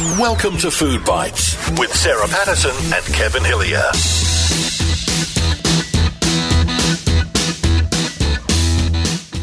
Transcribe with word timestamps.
Welcome 0.00 0.56
to 0.58 0.70
Food 0.70 1.00
Bytes 1.00 1.76
with 1.76 1.92
Sarah 1.92 2.28
Patterson 2.28 2.70
and 2.94 3.04
Kevin 3.12 3.42
Hillier. 3.42 3.90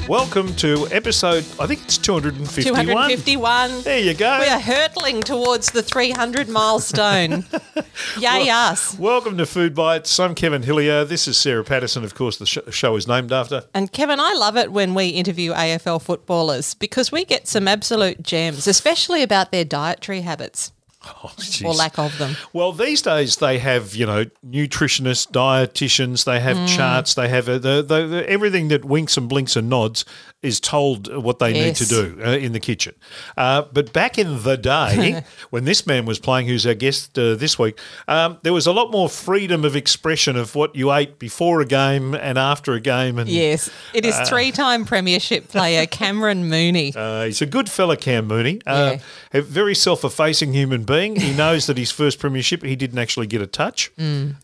Welcome 0.08 0.54
to 0.58 0.88
episode, 0.92 1.44
I 1.60 1.66
think 1.66 1.82
it's 1.82 1.98
251. 1.98 2.86
251. 2.86 3.82
There 3.82 3.98
you 3.98 4.14
go. 4.14 4.38
We 4.40 4.46
are 4.48 4.60
hurtling 4.60 5.22
towards 5.22 5.72
the 5.72 5.82
300 5.82 6.48
milestone. 6.48 7.44
Yay, 8.20 8.48
us. 8.52 8.96
Welcome 9.00 9.36
to 9.40 9.48
Food 9.48 9.74
Bytes. 9.74 10.24
I'm 10.24 10.36
Kevin 10.36 10.62
Hillier. 10.62 11.06
This 11.06 11.28
is 11.28 11.38
Sarah 11.38 11.64
Patterson, 11.64 12.04
of 12.04 12.14
course, 12.14 12.38
the 12.38 12.46
sh- 12.46 12.60
show 12.70 12.96
is 12.96 13.08
named 13.08 13.34
after. 13.34 13.64
And 13.74 13.92
Kevin, 13.92 14.20
I 14.20 14.34
love 14.34 14.58
it 14.58 14.72
when 14.72 14.94
we 14.94 15.08
interview 15.08 15.54
AFL 15.54 16.04
footballers 16.04 16.76
because 16.76 17.12
we 17.12 17.26
get 17.26 17.48
some 17.48 17.68
absolute 17.68 18.22
gems, 18.22 18.68
especially 18.68 19.24
about 19.24 19.52
their 19.52 19.66
dietary 19.66 20.22
habits 20.22 20.72
Oh, 21.26 21.32
or 21.66 21.74
lack 21.74 21.98
of 21.98 22.18
them. 22.18 22.36
Well, 22.54 22.72
these 22.72 23.02
days 23.02 23.38
they 23.38 23.58
have, 23.60 23.96
you 23.96 24.06
know, 24.06 24.26
nutritionists, 24.46 25.30
dietitians, 25.32 26.24
they 26.26 26.40
have 26.40 26.58
Mm. 26.58 26.68
charts, 26.76 27.14
they 27.16 27.28
have 27.30 27.48
uh, 27.50 27.58
the, 27.58 27.82
the, 27.82 28.08
the, 28.08 28.30
everything 28.30 28.68
that 28.70 28.86
winks 28.86 29.18
and 29.18 29.28
blinks 29.28 29.56
and 29.56 29.70
nods 29.70 30.06
is 30.42 30.60
told 30.60 31.14
what 31.24 31.40
they 31.40 31.54
need 31.54 31.76
to 31.76 31.86
do 31.88 32.20
uh, 32.24 32.30
in 32.32 32.52
the 32.54 32.60
kitchen. 32.60 32.94
Uh, 33.36 33.64
but 33.74 33.92
back 33.94 34.18
in 34.20 34.44
the 34.44 34.56
day, 34.58 35.24
when 35.50 35.66
this 35.66 35.88
man 35.88 36.06
was 36.06 36.20
playing, 36.20 36.48
who's 36.48 36.66
our 36.68 36.76
guest 36.76 37.18
uh, 37.18 37.34
this 37.36 37.58
week, 37.58 37.80
um, 38.08 38.38
there 38.44 38.54
was 38.54 38.68
a 38.68 38.72
lot 38.72 38.92
more 38.92 39.10
freedom 39.10 39.66
of 39.66 39.76
expression 39.76 40.36
of 40.36 40.54
what 40.56 40.76
you 40.76 40.92
ate 40.94 41.18
before 41.18 41.62
a 41.62 41.66
game 41.66 42.14
and 42.14 42.38
after 42.38 42.74
a 42.74 42.80
game. 42.80 43.18
And 43.18 43.28
Yes, 43.30 43.70
it 43.94 44.06
is 44.06 44.16
three-time 44.30 44.86
premiership 44.86 45.48
player 45.48 45.86
Cameron 46.00 46.48
Mooney. 46.48 46.94
Uh, 46.96 47.26
he's 47.26 47.42
a 47.42 47.46
good 47.48 47.70
fella, 47.70 47.98
Cam 47.98 48.28
Mooney. 48.28 48.62
Uh, 48.68 48.98
A 49.34 49.42
very 49.42 49.74
self-effacing 49.76 50.54
human 50.54 50.84
being. 50.84 50.95
He 50.96 51.34
knows 51.34 51.68
that 51.68 51.78
his 51.78 51.92
first 51.92 52.20
premiership, 52.20 52.64
he 52.64 52.76
didn't 52.76 53.00
actually 53.00 53.28
get 53.28 53.42
a 53.42 53.48
touch, 53.48 53.92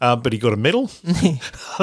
uh, 0.02 0.16
but 0.16 0.34
he 0.34 0.40
got 0.40 0.54
a 0.54 0.58
medal. 0.58 0.92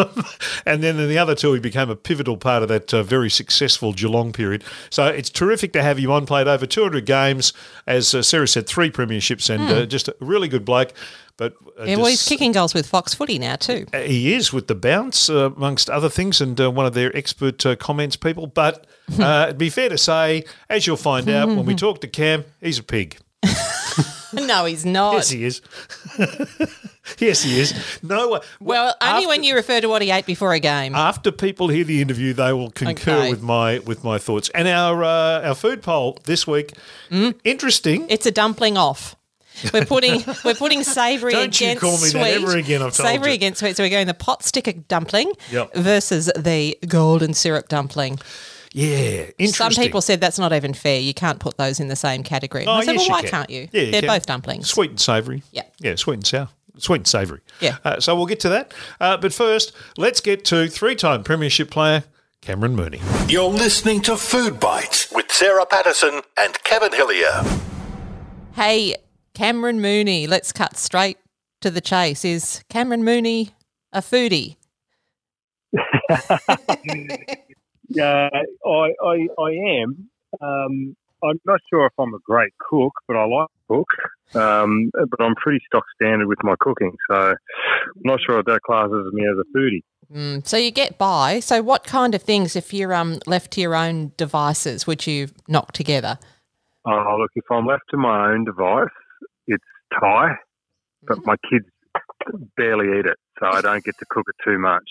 and 0.66 0.82
then 0.82 0.98
in 0.98 1.08
the 1.08 1.18
other 1.18 1.34
two, 1.34 1.52
he 1.54 1.60
became 1.60 1.90
a 1.90 1.96
pivotal 1.96 2.36
part 2.36 2.62
of 2.62 2.68
that 2.68 2.92
uh, 2.92 3.02
very 3.02 3.30
successful 3.30 3.92
Geelong 3.92 4.32
period. 4.32 4.64
So 4.90 5.06
it's 5.06 5.30
terrific 5.30 5.72
to 5.72 5.82
have 5.82 5.98
you 5.98 6.12
on. 6.12 6.26
Played 6.26 6.48
over 6.48 6.66
200 6.66 7.06
games, 7.06 7.52
as 7.86 8.14
uh, 8.14 8.22
Sarah 8.22 8.48
said, 8.48 8.66
three 8.66 8.90
premierships, 8.90 9.48
and 9.48 9.62
uh, 9.70 9.86
just 9.86 10.08
a 10.08 10.16
really 10.20 10.48
good 10.48 10.64
bloke. 10.64 10.92
But 11.38 11.54
uh, 11.78 11.84
Yeah, 11.84 11.96
well, 11.96 12.06
he's 12.06 12.26
kicking 12.28 12.50
goals 12.52 12.74
with 12.74 12.86
Fox 12.86 13.14
Footy 13.14 13.38
now 13.38 13.54
too. 13.56 13.86
he 13.94 14.34
is 14.34 14.52
with 14.52 14.66
the 14.66 14.74
bounce, 14.74 15.30
uh, 15.30 15.50
amongst 15.56 15.88
other 15.88 16.08
things, 16.08 16.40
and 16.40 16.60
uh, 16.60 16.70
one 16.70 16.84
of 16.84 16.94
their 16.94 17.16
expert 17.16 17.64
uh, 17.64 17.76
comments 17.76 18.16
people. 18.16 18.48
But 18.48 18.86
uh, 19.18 19.44
it'd 19.46 19.58
be 19.58 19.70
fair 19.70 19.88
to 19.88 19.98
say, 19.98 20.44
as 20.68 20.86
you'll 20.86 20.96
find 20.96 21.28
out 21.30 21.48
when 21.48 21.64
we 21.64 21.74
talk 21.76 22.00
to 22.00 22.08
Cam, 22.08 22.44
he's 22.60 22.78
a 22.80 22.82
pig. 22.82 23.18
no, 24.46 24.64
he's 24.64 24.84
not. 24.86 25.14
Yes, 25.14 25.28
he 25.30 25.44
is. 25.44 25.60
yes, 27.18 27.42
he 27.42 27.60
is. 27.60 27.98
No, 28.02 28.34
uh, 28.34 28.40
well, 28.60 28.94
only 29.00 29.26
when 29.26 29.42
you 29.42 29.54
refer 29.54 29.80
to 29.80 29.88
what 29.88 30.02
he 30.02 30.10
ate 30.10 30.26
before 30.26 30.52
a 30.52 30.60
game. 30.60 30.94
after 30.94 31.30
people 31.32 31.68
hear 31.68 31.84
the 31.84 32.00
interview, 32.02 32.32
they 32.32 32.52
will 32.52 32.70
concur 32.70 33.12
Okay. 33.18 33.30
with 33.30 33.42
my 33.42 33.78
with 33.80 34.04
my 34.04 34.18
thoughts. 34.18 34.48
And 34.54 34.68
our 34.68 35.02
uh, 35.04 35.48
our 35.48 35.54
food 35.54 35.82
poll 35.82 36.18
this 36.24 36.46
week, 36.46 36.72
Hmm? 37.10 37.30
interesting. 37.44 38.06
It's 38.08 38.26
a 38.26 38.30
dumpling 38.30 38.76
off. 38.76 39.14
We're 39.72 39.84
putting 39.86 40.22
we're 40.44 40.54
putting 40.54 40.84
savoury 40.84 41.32
Don't 41.32 41.60
you 41.60 41.66
against 41.68 41.80
call 41.80 41.92
me 41.92 42.08
sweet. 42.08 42.20
that 42.20 42.30
ever 42.42 42.56
again, 42.56 42.80
I've 42.82 42.94
told 42.94 43.08
savoury 43.08 43.32
against 43.32 43.60
sweet. 43.60 43.76
So 43.76 43.82
we're 43.82 43.90
going 43.90 44.06
the 44.06 44.14
pot 44.14 44.44
sticker 44.44 44.72
dumpling 44.72 45.32
Yep. 45.50 45.74
versus 45.74 46.30
the 46.36 46.78
golden 46.86 47.34
syrup 47.34 47.68
dumpling. 47.68 48.18
Yeah, 48.72 49.30
interesting. 49.38 49.52
Some 49.74 49.82
people 49.84 50.00
said 50.00 50.20
that's 50.20 50.38
not 50.38 50.52
even 50.52 50.74
fair. 50.74 51.00
You 51.00 51.14
can't 51.14 51.38
put 51.40 51.56
those 51.56 51.80
in 51.80 51.88
the 51.88 51.96
same 51.96 52.22
category. 52.22 52.62
And 52.64 52.70
Oh, 52.70 52.74
I 52.74 52.84
said, 52.84 52.92
yes, 52.96 53.08
well, 53.08 53.16
why 53.16 53.22
can. 53.22 53.30
can't 53.30 53.50
you? 53.50 53.68
Yeah, 53.72 53.82
you 53.82 53.90
They're 53.92 54.00
can. 54.02 54.08
both 54.08 54.26
dumplings. 54.26 54.68
Sweet 54.68 54.90
and 54.90 55.00
savoury. 55.00 55.42
Yeah. 55.52 55.62
Yeah, 55.78 55.94
sweet 55.96 56.14
and 56.14 56.26
sour. 56.26 56.48
Sweet 56.76 56.96
and 56.98 57.06
savoury. 57.08 57.40
Yeah. 57.60 57.78
Uh, 57.84 57.98
so 58.00 58.14
we'll 58.14 58.26
get 58.26 58.40
to 58.40 58.48
that. 58.50 58.74
Uh, 59.00 59.16
but 59.16 59.32
first, 59.32 59.72
let's 59.96 60.20
get 60.20 60.44
to 60.46 60.68
three 60.68 60.94
time 60.94 61.24
Premiership 61.24 61.70
player 61.70 62.04
Cameron 62.40 62.76
Mooney. 62.76 63.00
You're 63.26 63.48
listening 63.50 64.00
to 64.02 64.16
Food 64.16 64.54
Bytes 64.60 65.12
with 65.14 65.32
Sarah 65.32 65.66
Patterson 65.66 66.20
and 66.36 66.62
Kevin 66.62 66.92
Hillier. 66.92 67.42
Hey, 68.54 68.94
Cameron 69.34 69.80
Mooney, 69.80 70.26
let's 70.26 70.52
cut 70.52 70.76
straight 70.76 71.18
to 71.62 71.70
the 71.70 71.80
chase. 71.80 72.24
Is 72.24 72.62
Cameron 72.68 73.02
Mooney 73.04 73.50
a 73.92 74.00
foodie? 74.00 74.56
Yeah, 77.88 78.28
I, 78.66 78.92
I, 79.02 79.28
I 79.38 79.50
am. 79.82 80.10
Um, 80.40 80.96
I'm 81.22 81.40
not 81.44 81.60
sure 81.70 81.86
if 81.86 81.92
I'm 81.98 82.14
a 82.14 82.18
great 82.24 82.52
cook, 82.58 82.92
but 83.06 83.16
I 83.16 83.24
like 83.24 83.48
to 83.48 83.74
cook. 83.74 83.88
Um, 84.34 84.90
but 84.92 85.20
I'm 85.20 85.34
pretty 85.34 85.60
stock 85.66 85.84
standard 85.94 86.28
with 86.28 86.38
my 86.42 86.54
cooking, 86.60 86.94
so 87.10 87.30
I'm 87.30 87.36
not 88.04 88.20
sure 88.24 88.38
if 88.40 88.46
that 88.46 88.60
classes 88.62 89.12
me 89.12 89.24
as 89.24 89.38
a 89.38 89.56
foodie. 89.56 89.82
Mm, 90.12 90.46
so 90.46 90.56
you 90.56 90.70
get 90.70 90.98
by. 90.98 91.40
So 91.40 91.62
what 91.62 91.84
kind 91.84 92.14
of 92.14 92.22
things, 92.22 92.56
if 92.56 92.72
you're 92.72 92.94
um, 92.94 93.18
left 93.26 93.52
to 93.52 93.60
your 93.60 93.74
own 93.74 94.12
devices, 94.16 94.86
would 94.86 95.06
you 95.06 95.28
knock 95.48 95.72
together? 95.72 96.18
Oh, 96.86 97.16
look, 97.20 97.30
if 97.34 97.44
I'm 97.50 97.66
left 97.66 97.84
to 97.90 97.96
my 97.96 98.30
own 98.30 98.44
device, 98.44 98.88
it's 99.46 99.64
Thai, 99.98 100.36
but 101.06 101.24
my 101.24 101.36
kids 101.50 101.66
barely 102.56 102.98
eat 102.98 103.06
it, 103.06 103.16
so 103.38 103.46
I 103.46 103.60
don't 103.60 103.84
get 103.84 103.98
to 103.98 104.06
cook 104.08 104.26
it 104.28 104.36
too 104.44 104.58
much, 104.58 104.88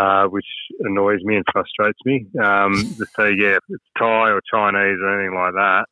uh, 0.00 0.24
which 0.28 0.46
annoys 0.80 1.20
me 1.22 1.36
and 1.36 1.44
frustrates 1.52 1.98
me. 2.04 2.26
Um, 2.42 2.74
so, 3.16 3.26
yeah, 3.26 3.56
if 3.56 3.64
it's 3.68 3.84
Thai 3.98 4.30
or 4.30 4.40
Chinese 4.50 4.98
or 5.02 5.20
anything 5.20 5.36
like 5.36 5.54
that. 5.54 5.84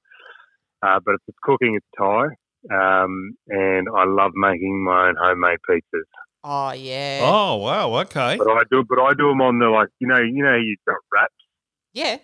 Uh, 0.80 1.00
but 1.04 1.14
if 1.14 1.20
it's 1.28 1.38
cooking, 1.42 1.76
it's 1.76 1.86
Thai. 1.98 2.24
Um, 2.72 3.36
and 3.48 3.88
I 3.94 4.04
love 4.04 4.32
making 4.34 4.84
my 4.84 5.08
own 5.08 5.16
homemade 5.20 5.58
pizzas. 5.68 6.08
Oh, 6.44 6.72
yeah. 6.72 7.20
Oh, 7.22 7.56
wow. 7.56 7.94
Okay. 8.00 8.36
But 8.38 8.48
I 8.48 8.62
do, 8.70 8.84
but 8.88 9.00
I 9.00 9.12
do 9.12 9.28
them 9.28 9.42
on 9.42 9.58
the 9.58 9.66
like, 9.66 9.88
you 9.98 10.06
know, 10.06 10.18
you 10.18 10.42
know, 10.42 10.56
you've 10.56 10.78
got 10.86 10.96
wraps. 11.12 11.34
Yeah. 11.92 12.16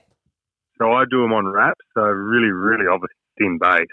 So 0.80 0.92
I 0.92 1.04
do 1.10 1.22
them 1.22 1.32
on 1.32 1.46
wraps. 1.46 1.84
So 1.94 2.02
really, 2.02 2.50
really 2.50 2.86
obviously 2.86 3.16
thin 3.38 3.58
base. 3.60 3.86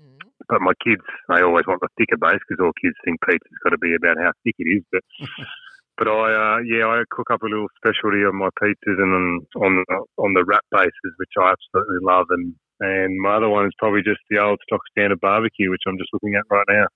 Mm. 0.00 0.18
But 0.48 0.60
my 0.60 0.72
kids, 0.84 1.02
they 1.28 1.42
always 1.42 1.66
want 1.66 1.80
the 1.80 1.88
thicker 1.98 2.16
base 2.16 2.40
because 2.46 2.62
all 2.62 2.72
kids 2.80 2.96
think 3.04 3.20
pizza's 3.22 3.62
got 3.64 3.70
to 3.70 3.78
be 3.78 3.94
about 3.94 4.18
how 4.22 4.32
thick 4.44 4.54
it 4.58 4.68
is. 4.68 4.84
But 4.92 5.02
but 5.98 6.08
I, 6.08 6.56
uh, 6.56 6.58
yeah, 6.58 6.86
I 6.86 7.02
cook 7.10 7.30
up 7.30 7.42
a 7.42 7.46
little 7.46 7.68
specialty 7.76 8.18
on 8.24 8.36
my 8.36 8.48
pizzas 8.60 8.98
and 8.98 9.12
on 9.14 9.46
on 9.56 9.84
the, 9.88 10.22
on 10.22 10.34
the 10.34 10.44
wrap 10.44 10.64
bases, 10.70 11.14
which 11.16 11.32
I 11.38 11.52
absolutely 11.52 11.98
love. 12.02 12.26
And 12.30 12.54
and 12.80 13.20
my 13.20 13.36
other 13.36 13.48
one 13.48 13.66
is 13.66 13.72
probably 13.78 14.02
just 14.02 14.20
the 14.30 14.38
old 14.38 14.58
stock 14.66 14.80
standard 14.90 15.20
barbecue, 15.20 15.70
which 15.70 15.82
I'm 15.86 15.98
just 15.98 16.10
looking 16.12 16.34
at 16.34 16.44
right 16.50 16.66
now. 16.68 16.86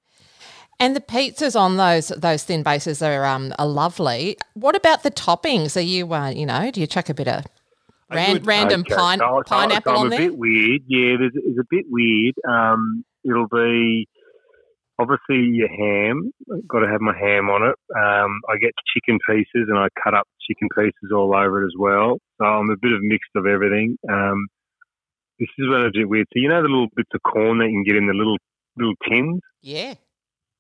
And 0.81 0.95
the 0.95 1.01
pizzas 1.01 1.59
on 1.59 1.77
those 1.77 2.09
those 2.09 2.45
thin 2.45 2.63
bases 2.63 3.03
are 3.03 3.25
um 3.25 3.53
are 3.59 3.67
lovely. 3.67 4.37
What 4.55 4.77
about 4.77 5.03
the 5.03 5.11
toppings? 5.11 5.77
Are 5.77 5.81
you 5.81 6.13
uh, 6.13 6.31
you 6.31 6.47
know 6.47 6.71
do 6.71 6.81
you 6.81 6.87
chuck 6.87 7.09
a 7.09 7.15
bit 7.15 7.29
of 7.29 7.45
ran, 8.11 8.35
would- 8.35 8.47
random 8.47 8.81
Okay, 8.83 8.95
pine, 8.95 9.19
so- 9.19 9.43
so- 9.47 9.55
pineapple 9.55 9.93
so 9.95 10.01
I'm 10.01 10.07
on 10.07 10.13
a 10.13 10.17
bit 10.17 10.37
weird. 10.39 10.83
Yeah, 10.87 11.17
there's, 11.19 11.33
it's 11.35 11.59
a 11.59 11.67
bit 11.71 11.87
weird. 11.89 12.35
Um, 12.49 13.05
it'll 13.25 13.49
be 13.49 14.09
obviously 14.99 15.49
your 15.53 15.69
ham. 15.69 16.33
Got 16.69 16.81
to 16.81 16.89
have 16.89 17.01
my 17.01 17.17
ham 17.17 17.49
on 17.51 17.63
it. 17.69 17.77
Um, 17.97 18.41
I 18.49 18.57
get 18.61 18.73
chicken 18.95 19.19
pieces 19.29 19.69
and 19.69 19.79
I 19.79 19.89
cut 20.03 20.15
up 20.15 20.27
chicken 20.49 20.69
pieces 20.77 21.13
all 21.15 21.35
over 21.35 21.63
it 21.63 21.67
as 21.67 21.75
well. 21.79 22.19
So 22.39 22.45
I'm 22.47 22.71
a 22.71 22.77
bit 22.81 22.93
of 22.93 23.01
mixed 23.03 23.31
of 23.37 23.47
everything. 23.47 23.97
Um, 24.11 24.47
this 25.39 25.49
is 25.59 25.69
when 25.69 25.83
it's 25.83 25.97
a 25.97 26.01
bit 26.01 26.09
weird. 26.09 26.27
So 26.33 26.41
you 26.41 26.49
know 26.49 26.63
the 26.63 26.69
little 26.69 26.89
bits 26.97 27.11
of 27.15 27.23
corn 27.23 27.59
that 27.59 27.67
you 27.67 27.73
can 27.77 27.85
get 27.85 27.97
in 27.97 28.07
the 28.07 28.15
little 28.15 28.37
little 28.77 28.95
tins. 29.09 29.41
Yeah. 29.63 29.95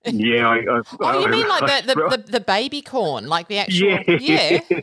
Yeah. 0.04 0.48
I, 0.48 0.56
I, 0.58 0.80
Oh, 1.00 1.20
you 1.20 1.26
I- 1.26 1.30
mean 1.30 1.48
like 1.48 1.62
I 1.64 1.80
the, 1.82 1.86
the, 1.94 1.94
the, 2.16 2.32
the 2.32 2.40
baby 2.40 2.82
corn, 2.82 3.26
like 3.26 3.48
the 3.48 3.58
actual? 3.58 3.88
yeah. 3.88 4.02
Yeah. 4.20 4.60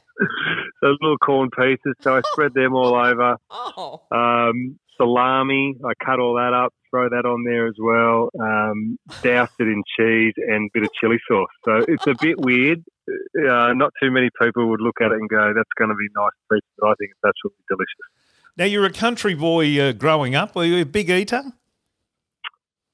Those 0.81 0.97
little 1.01 1.17
corn 1.17 1.49
pieces. 1.57 1.93
So 2.01 2.15
I 2.17 2.21
spread 2.33 2.53
them 2.53 2.75
all 2.75 2.93
over. 2.95 3.37
Oh. 3.49 4.01
Um, 4.11 4.77
salami, 4.97 5.75
I 5.83 5.93
cut 6.03 6.19
all 6.19 6.35
that 6.35 6.53
up, 6.53 6.73
throw 6.89 7.09
that 7.09 7.25
on 7.25 7.43
there 7.43 7.67
as 7.67 7.75
well. 7.79 8.29
Um, 8.39 8.97
doused 9.21 9.53
it 9.59 9.67
in 9.67 9.83
cheese 9.97 10.33
and 10.37 10.69
a 10.69 10.69
bit 10.73 10.83
of 10.83 10.89
chili 10.99 11.17
sauce. 11.27 11.49
So 11.63 11.85
it's 11.87 12.07
a 12.07 12.15
bit 12.19 12.39
weird. 12.39 12.83
Uh, 13.09 13.73
not 13.73 13.91
too 14.01 14.11
many 14.11 14.29
people 14.41 14.69
would 14.69 14.81
look 14.81 14.97
at 15.01 15.11
it 15.11 15.19
and 15.19 15.29
go, 15.29 15.53
"That's 15.55 15.69
going 15.77 15.89
to 15.89 15.95
be 15.95 16.07
nice 16.15 16.31
pizza." 16.51 16.65
But 16.79 16.87
I 16.87 16.93
think 16.99 17.11
it's 17.11 17.23
absolutely 17.23 17.63
delicious. 17.69 18.15
Now, 18.57 18.65
you're 18.65 18.85
a 18.85 18.93
country 18.93 19.35
boy 19.35 19.79
uh, 19.79 19.91
growing 19.91 20.33
up. 20.33 20.55
Were 20.55 20.63
you 20.63 20.81
a 20.81 20.85
big 20.85 21.09
eater? 21.09 21.43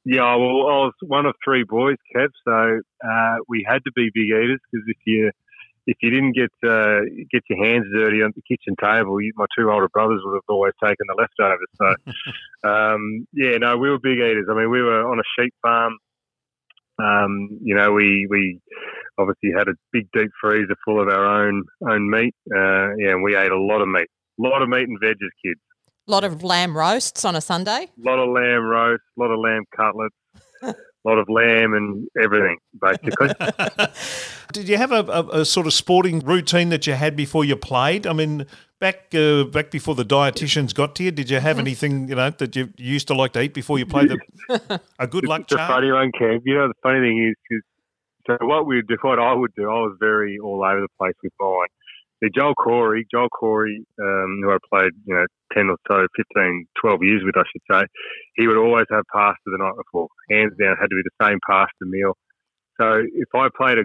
Yeah, 0.03 0.35
well, 0.35 0.65
I 0.65 0.77
was 0.89 0.93
one 1.01 1.27
of 1.27 1.35
three 1.45 1.63
boys, 1.63 1.97
Kev. 2.15 2.29
So 2.43 2.79
uh, 3.07 3.35
we 3.47 3.65
had 3.67 3.83
to 3.85 3.91
be 3.95 4.09
big 4.13 4.25
eaters 4.25 4.59
because 4.71 4.85
if 4.87 4.97
you 5.05 5.31
if 5.87 5.97
you 6.01 6.09
didn't 6.09 6.33
get 6.33 6.51
uh, 6.67 7.01
get 7.31 7.43
your 7.49 7.63
hands 7.65 7.85
dirty 7.93 8.21
on 8.21 8.31
the 8.35 8.41
kitchen 8.47 8.75
table, 8.81 9.21
you, 9.21 9.31
my 9.35 9.45
two 9.57 9.69
older 9.71 9.89
brothers 9.89 10.21
would 10.23 10.35
have 10.35 10.43
always 10.47 10.73
taken 10.81 11.05
the 11.07 11.15
leftovers. 11.17 11.67
So, 11.75 12.69
um, 12.69 13.27
yeah, 13.33 13.57
no, 13.57 13.77
we 13.77 13.89
were 13.89 13.99
big 13.99 14.19
eaters. 14.19 14.47
I 14.49 14.53
mean, 14.53 14.69
we 14.69 14.81
were 14.81 15.09
on 15.09 15.19
a 15.19 15.41
sheep 15.41 15.53
farm. 15.61 15.97
Um, 16.99 17.59
you 17.63 17.75
know, 17.75 17.91
we 17.91 18.27
we 18.29 18.59
obviously 19.17 19.51
had 19.57 19.67
a 19.67 19.73
big 19.91 20.07
deep 20.13 20.31
freezer 20.39 20.75
full 20.85 21.01
of 21.01 21.07
our 21.07 21.25
own 21.25 21.63
own 21.89 22.09
meat. 22.09 22.35
Uh, 22.53 22.93
yeah, 22.97 23.11
and 23.11 23.23
we 23.23 23.35
ate 23.35 23.51
a 23.51 23.59
lot 23.59 23.81
of 23.81 23.87
meat, 23.87 24.07
a 24.39 24.41
lot 24.41 24.61
of 24.61 24.69
meat 24.69 24.87
and 24.87 24.99
veg 25.01 25.11
as 25.11 25.31
kids. 25.43 25.59
A 26.07 26.11
lot 26.11 26.23
of 26.23 26.43
lamb 26.43 26.75
roasts 26.75 27.25
on 27.25 27.35
a 27.35 27.41
Sunday. 27.41 27.89
A 27.89 28.09
lot 28.09 28.19
of 28.19 28.29
lamb 28.29 28.63
roast, 28.63 29.03
a 29.17 29.21
lot 29.21 29.31
of 29.31 29.39
lamb 29.39 29.63
cutlets. 29.75 30.15
A 31.03 31.09
lot 31.09 31.17
of 31.17 31.29
lamb 31.29 31.73
and 31.73 32.07
everything, 32.21 32.57
basically. 32.79 33.29
Did 34.53 34.69
you 34.69 34.77
have 34.77 34.91
a, 34.91 35.03
a, 35.03 35.41
a, 35.41 35.45
sort 35.45 35.65
of 35.65 35.73
sporting 35.73 36.19
routine 36.19 36.69
that 36.69 36.85
you 36.85 36.93
had 36.93 37.15
before 37.15 37.45
you 37.45 37.55
played? 37.55 38.05
I 38.05 38.13
mean, 38.13 38.45
back 38.79 39.13
uh, 39.15 39.45
back 39.45 39.71
before 39.71 39.95
the 39.95 40.03
dietitians 40.03 40.73
got 40.73 40.95
to 40.95 41.03
you, 41.03 41.11
did 41.11 41.29
you 41.29 41.39
have 41.39 41.55
mm-hmm. 41.55 41.67
anything 41.67 42.09
you 42.09 42.15
know 42.15 42.29
that 42.31 42.55
you 42.55 42.69
used 42.77 43.07
to 43.07 43.13
like 43.13 43.31
to 43.33 43.41
eat 43.41 43.53
before 43.53 43.79
you 43.79 43.85
played? 43.85 44.09
The, 44.09 44.81
a 44.99 45.07
good 45.07 45.25
luck 45.31 45.47
charm. 45.47 45.61
The 45.61 45.73
funny 45.73 45.91
one, 45.91 46.11
Cam. 46.11 46.41
You 46.43 46.55
know, 46.55 46.67
the 46.67 46.73
funny 46.83 46.99
thing 46.99 47.29
is, 47.29 47.35
because 47.47 47.63
so 48.27 48.45
what 48.45 48.65
we 48.65 48.81
do, 48.81 48.97
what 49.01 49.19
I 49.19 49.33
would 49.33 49.53
do, 49.55 49.63
I 49.63 49.81
was 49.81 49.95
very 49.99 50.37
all 50.39 50.63
over 50.63 50.81
the 50.81 50.87
place 50.99 51.15
with 51.23 51.33
mine. 51.39 51.67
The 52.21 52.29
Joel 52.29 52.53
Corey, 52.53 53.07
Joel 53.11 53.29
Corey, 53.29 53.83
um, 53.99 54.41
who 54.43 54.51
I 54.51 54.57
played, 54.69 54.91
you 55.05 55.15
know, 55.15 55.25
10 55.53 55.69
or 55.69 55.77
so, 55.87 56.05
15, 56.15 56.67
12 56.79 57.03
years 57.03 57.21
with, 57.25 57.35
I 57.35 57.43
should 57.51 57.61
say, 57.69 57.87
he 58.35 58.47
would 58.47 58.57
always 58.57 58.85
have 58.91 59.03
pasta 59.11 59.41
the 59.45 59.57
night 59.57 59.73
before. 59.75 60.07
Hands 60.29 60.53
down, 60.59 60.77
had 60.79 60.89
to 60.89 60.95
be 60.95 61.03
the 61.03 61.25
same 61.25 61.39
pasta 61.45 61.85
meal. 61.85 62.15
So 62.79 63.03
if 63.13 63.29
I 63.35 63.47
played 63.57 63.79
a 63.79 63.83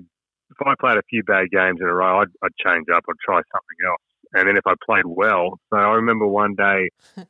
if 0.50 0.66
I 0.66 0.74
played 0.78 0.96
a 0.96 1.02
few 1.10 1.24
bad 1.24 1.50
games 1.50 1.80
in 1.80 1.86
a 1.86 1.94
row, 1.94 2.20
I'd, 2.20 2.28
I'd 2.42 2.54
change 2.64 2.86
up. 2.94 3.02
I'd 3.08 3.18
try 3.24 3.40
something 3.52 3.78
else. 3.84 4.02
And 4.34 4.48
then 4.48 4.56
if 4.56 4.66
I 4.66 4.74
played 4.84 5.04
well, 5.06 5.58
so 5.70 5.76
I 5.76 5.94
remember 5.94 6.26
one 6.26 6.54
day 6.54 6.90
I 7.16 7.24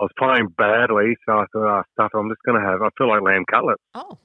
was 0.00 0.10
playing 0.18 0.48
badly, 0.56 1.16
so 1.26 1.38
I 1.38 1.44
thought, 1.52 1.80
oh, 1.80 1.82
stuff, 1.92 2.10
I'm 2.14 2.28
just 2.28 2.42
going 2.44 2.60
to 2.60 2.66
have, 2.66 2.82
I 2.82 2.88
feel 2.96 3.08
like 3.08 3.22
lamb 3.22 3.44
cutlets. 3.50 3.82
Oh. 3.94 4.18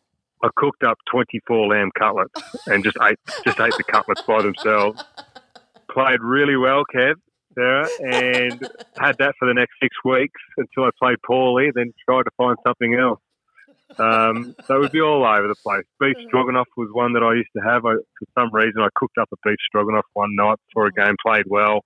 I 0.44 0.50
cooked 0.56 0.84
up 0.84 0.98
24 1.10 1.68
lamb 1.68 1.90
cutlets 1.98 2.42
and 2.68 2.84
just 2.84 2.98
ate 3.02 3.18
just 3.46 3.60
ate 3.62 3.74
the 3.78 3.84
cutlets 3.84 4.22
by 4.24 4.42
themselves. 4.42 5.02
Played 5.94 6.22
really 6.22 6.58
well, 6.58 6.84
Kev, 6.94 7.16
Sarah, 7.56 7.88
and 8.00 8.68
had 8.98 9.16
that 9.20 9.36
for 9.38 9.48
the 9.48 9.54
next 9.54 9.74
six 9.82 9.96
weeks 10.04 10.40
until 10.58 10.86
I 10.86 10.90
played 11.02 11.18
poorly. 11.26 11.70
Then 11.74 11.94
tried 12.10 12.24
to 12.24 12.32
find 12.38 12.58
something 12.66 12.96
else. 12.96 13.20
Um, 14.00 14.56
so 14.66 14.78
it 14.78 14.80
would 14.80 14.92
be 14.92 15.02
all 15.02 15.24
over 15.24 15.48
the 15.48 15.56
place. 15.64 15.86
Beef 16.00 16.16
stroganoff 16.28 16.68
was 16.76 16.90
one 16.94 17.14
that 17.14 17.22
I 17.22 17.34
used 17.36 17.52
to 17.56 17.64
have. 17.64 17.86
I, 17.86 17.94
for 17.94 18.28
some 18.38 18.50
reason, 18.52 18.82
I 18.82 18.88
cooked 18.96 19.18
up 19.22 19.30
a 19.32 19.36
beef 19.46 19.58
stroganoff 19.68 20.06
one 20.14 20.36
night 20.36 20.58
before 20.70 20.88
a 20.88 20.92
game, 20.92 21.16
played 21.26 21.46
well, 21.48 21.82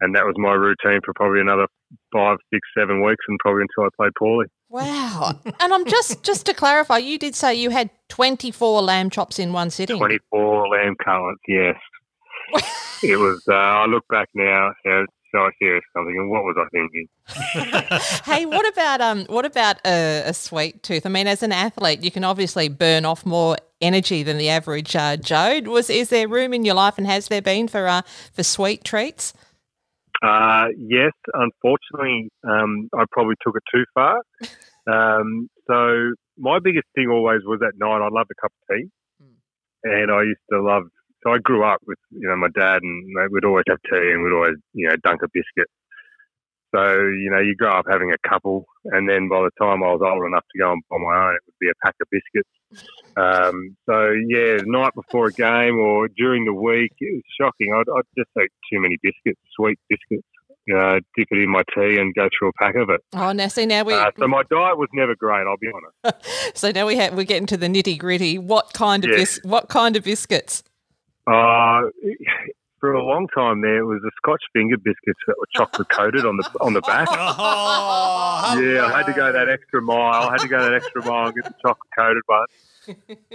and 0.00 0.14
that 0.14 0.24
was 0.24 0.34
my 0.38 0.52
routine 0.52 1.00
for 1.04 1.12
probably 1.14 1.40
another 1.40 1.66
five, 2.12 2.38
six, 2.52 2.66
seven 2.76 3.04
weeks, 3.04 3.24
and 3.28 3.38
probably 3.38 3.62
until 3.62 3.84
I 3.84 3.88
played 3.96 4.12
poorly. 4.18 4.46
Wow! 4.68 5.38
and 5.60 5.74
I'm 5.74 5.84
just 5.86 6.22
just 6.22 6.46
to 6.46 6.54
clarify, 6.54 6.98
you 6.98 7.18
did 7.18 7.34
say 7.34 7.54
you 7.54 7.70
had 7.70 7.90
24 8.08 8.82
lamb 8.82 9.10
chops 9.10 9.38
in 9.38 9.52
one 9.52 9.70
sitting. 9.70 9.98
24 9.98 10.68
lamb 10.68 10.96
cutlets, 11.04 11.40
yes. 11.46 11.76
It 13.02 13.16
was. 13.16 13.42
Uh, 13.48 13.54
I 13.54 13.86
look 13.86 14.04
back 14.08 14.28
now. 14.34 14.72
You 14.84 15.06
so 15.32 15.50
serious 15.60 15.84
something. 15.96 16.16
And 16.16 16.30
what 16.30 16.44
was 16.44 16.56
I 16.58 16.66
thinking? 16.70 17.08
hey, 18.24 18.46
what 18.46 18.68
about 18.68 19.00
um, 19.00 19.24
what 19.26 19.44
about 19.44 19.76
a, 19.86 20.22
a, 20.26 20.34
sweet 20.34 20.82
tooth? 20.82 21.06
I 21.06 21.08
mean, 21.08 21.26
as 21.26 21.42
an 21.42 21.52
athlete, 21.52 22.02
you 22.02 22.10
can 22.10 22.24
obviously 22.24 22.68
burn 22.68 23.04
off 23.04 23.24
more 23.24 23.56
energy 23.80 24.22
than 24.22 24.38
the 24.38 24.48
average 24.48 24.94
uh, 24.96 25.16
Joe. 25.16 25.60
Was 25.66 25.90
is 25.90 26.10
there 26.10 26.28
room 26.28 26.52
in 26.52 26.64
your 26.64 26.74
life, 26.74 26.98
and 26.98 27.06
has 27.06 27.28
there 27.28 27.42
been 27.42 27.68
for 27.68 27.86
uh, 27.86 28.02
for 28.32 28.42
sweet 28.42 28.84
treats? 28.84 29.32
Uh, 30.22 30.66
yes, 30.76 31.12
unfortunately, 31.32 32.28
um, 32.44 32.90
I 32.94 33.04
probably 33.10 33.36
took 33.42 33.56
it 33.56 33.62
too 33.72 33.84
far. 33.94 34.20
Um, 34.90 35.48
so 35.68 36.14
my 36.38 36.58
biggest 36.58 36.86
thing 36.94 37.06
always 37.08 37.42
was 37.44 37.60
at 37.62 37.78
night. 37.78 38.00
I 38.00 38.08
loved 38.10 38.30
a 38.32 38.40
cup 38.40 38.50
of 38.50 38.76
tea, 38.76 38.88
mm. 39.22 39.36
and 39.84 40.10
I 40.10 40.22
used 40.22 40.40
to 40.50 40.60
love 40.60 40.84
so 41.22 41.32
I 41.32 41.38
grew 41.38 41.64
up 41.64 41.80
with 41.86 41.98
you 42.10 42.28
know 42.28 42.36
my 42.36 42.48
dad, 42.54 42.82
and 42.82 43.04
we'd 43.30 43.44
always 43.44 43.64
have 43.68 43.78
tea, 43.90 44.10
and 44.12 44.22
we'd 44.22 44.32
always 44.34 44.56
you 44.72 44.88
know 44.88 44.96
dunk 45.02 45.22
a 45.22 45.28
biscuit. 45.32 45.68
So 46.74 46.82
you 47.00 47.30
know 47.30 47.40
you 47.40 47.54
grow 47.56 47.72
up 47.78 47.86
having 47.88 48.12
a 48.12 48.28
couple, 48.28 48.66
and 48.84 49.08
then 49.08 49.28
by 49.28 49.40
the 49.42 49.50
time 49.60 49.82
I 49.82 49.92
was 49.92 50.00
old 50.04 50.24
enough 50.24 50.44
to 50.52 50.58
go 50.58 50.70
on, 50.70 50.80
on 50.90 51.02
my 51.02 51.28
own, 51.28 51.34
it 51.34 51.42
would 51.46 51.58
be 51.60 51.68
a 51.68 51.74
pack 51.84 51.94
of 52.00 52.08
biscuits. 52.10 52.48
Um, 53.16 53.76
so 53.88 54.12
yeah, 54.28 54.58
night 54.64 54.92
before 54.94 55.26
a 55.26 55.32
game 55.32 55.78
or 55.78 56.08
during 56.16 56.44
the 56.44 56.54
week, 56.54 56.92
it 57.00 57.14
was 57.16 57.24
shocking. 57.40 57.74
I'd, 57.74 57.90
I'd 57.90 58.04
just 58.16 58.30
eat 58.40 58.50
too 58.72 58.80
many 58.80 58.96
biscuits, 59.02 59.40
sweet 59.56 59.78
biscuits. 59.88 60.26
You 60.66 60.74
know, 60.74 61.00
dip 61.16 61.26
it 61.30 61.38
in 61.38 61.48
my 61.48 61.62
tea 61.74 61.98
and 61.98 62.14
go 62.14 62.28
through 62.38 62.50
a 62.50 62.52
pack 62.52 62.76
of 62.76 62.90
it. 62.90 63.00
Oh, 63.14 63.32
now 63.32 63.48
see 63.48 63.66
now 63.66 63.82
we. 63.82 63.94
Uh, 63.94 64.10
so 64.16 64.28
my 64.28 64.42
diet 64.50 64.78
was 64.78 64.88
never 64.92 65.16
great. 65.16 65.44
I'll 65.46 65.56
be 65.56 65.68
honest. 66.04 66.56
so 66.56 66.70
now 66.70 66.86
we 66.86 66.96
have 66.96 67.14
we're 67.14 67.24
getting 67.24 67.46
to 67.46 67.56
the 67.56 67.66
nitty 67.66 67.98
gritty. 67.98 68.38
What 68.38 68.72
kind 68.72 69.04
of 69.04 69.10
bis- 69.10 69.40
What 69.42 69.68
kind 69.68 69.96
of 69.96 70.04
biscuits? 70.04 70.62
Uh, 71.30 71.82
for 72.80 72.94
a 72.94 73.04
long 73.04 73.28
time 73.34 73.60
there, 73.60 73.78
it 73.78 73.84
was 73.84 74.00
the 74.02 74.10
Scotch 74.16 74.42
finger 74.52 74.76
biscuits 74.76 75.20
that 75.26 75.36
were 75.38 75.46
chocolate 75.54 75.88
coated 75.90 76.24
on 76.24 76.36
the 76.38 76.50
on 76.60 76.72
the 76.72 76.80
back. 76.80 77.08
Oh, 78.52 78.60
yeah, 78.60 78.86
I 78.86 78.96
had 78.96 79.06
to 79.06 79.12
go 79.12 79.30
that 79.32 79.48
extra 79.48 79.80
mile. 79.82 80.28
I 80.28 80.32
had 80.32 80.40
to 80.40 80.48
go 80.48 80.60
that 80.62 80.74
extra 80.74 81.04
mile 81.04 81.26
and 81.26 81.34
get 81.34 81.44
the 81.44 81.54
chocolate 81.62 81.90
coated 81.96 82.22
one. 82.26 82.46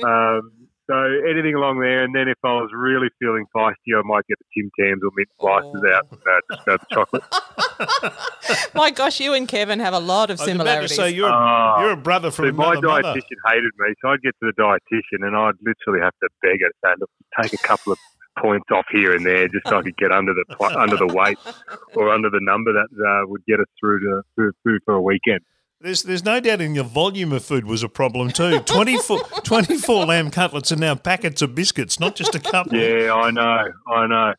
Um, 0.04 0.52
so 0.88 0.96
anything 1.28 1.56
along 1.56 1.80
there, 1.80 2.04
and 2.04 2.14
then 2.14 2.28
if 2.28 2.38
I 2.44 2.54
was 2.54 2.70
really 2.74 3.10
feeling 3.20 3.46
feisty, 3.56 3.98
I 3.98 4.02
might 4.04 4.26
get 4.28 4.38
the 4.40 4.46
Tim 4.62 4.72
Tams 4.80 5.02
or 5.04 5.12
mint 5.16 5.30
slices 5.40 5.84
oh. 5.84 5.94
out 5.94 6.08
and 6.12 6.22
uh, 6.22 6.42
just 6.52 6.66
go 6.66 6.78
the 6.78 6.86
chocolate. 6.94 8.70
my 8.76 8.92
gosh, 8.92 9.20
you 9.20 9.34
and 9.34 9.48
Kevin 9.48 9.80
have 9.80 9.94
a 9.94 10.00
lot 10.00 10.30
of 10.30 10.40
similarities. 10.40 10.96
So 10.96 11.06
you're, 11.06 11.30
uh, 11.30 11.82
you're 11.82 11.92
a 11.92 11.98
brother 11.98 12.32
from 12.32 12.50
so 12.50 12.52
my 12.54 12.76
dietitian 12.76 12.82
mother. 13.04 13.22
hated 13.48 13.72
me, 13.78 13.94
so 14.02 14.10
I'd 14.10 14.22
get 14.22 14.36
to 14.44 14.52
the 14.52 14.62
dietitian 14.62 15.26
and 15.26 15.36
I'd 15.36 15.56
literally 15.62 16.04
have 16.04 16.14
to 16.22 16.30
beg 16.42 16.62
her, 16.62 16.72
say, 16.84 16.94
look, 17.00 17.10
take 17.42 17.54
a 17.54 17.58
couple 17.58 17.94
of 17.94 18.00
points 18.40 18.66
off 18.72 18.86
here 18.92 19.16
and 19.16 19.26
there 19.26 19.48
just 19.48 19.68
so 19.68 19.78
I 19.78 19.82
could 19.82 19.98
get 19.98 20.12
under 20.12 20.34
the 20.34 20.46
under 20.78 20.98
the 20.98 21.08
weight 21.08 21.38
or 21.96 22.14
under 22.14 22.30
the 22.30 22.42
number 22.42 22.74
that 22.74 22.88
uh, 22.92 23.28
would 23.28 23.46
get 23.46 23.60
us 23.60 23.68
through 23.80 24.02
to 24.02 24.22
through, 24.36 24.52
through 24.64 24.80
for 24.86 24.96
a 24.96 25.02
weekend. 25.02 25.42
There's 25.86 26.02
there's 26.02 26.26
no 26.26 26.40
doubt 26.40 26.62
in 26.62 26.74
your 26.74 26.84
volume 26.84 27.32
of 27.32 27.46
food 27.46 27.66
was 27.66 27.84
a 27.84 27.90
problem 27.90 28.32
too. 28.32 28.60
24, 28.66 29.20
24 29.44 30.06
lamb 30.08 30.32
cutlets 30.32 30.72
and 30.72 30.82
now 30.82 30.96
packets 30.96 31.44
of 31.44 31.54
biscuits, 31.54 32.00
not 32.00 32.16
just 32.16 32.34
a 32.34 32.40
couple. 32.40 32.76
Yeah, 32.76 33.14
I 33.14 33.30
know, 33.30 33.66
I 33.88 34.08
know. 34.08 34.34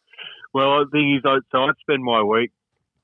Well, 0.53 0.85
the 0.85 0.91
thing 0.91 1.15
is, 1.15 1.23
so 1.23 1.59
I'd 1.59 1.79
spend 1.83 2.03
my 2.03 2.21
week, 2.21 2.51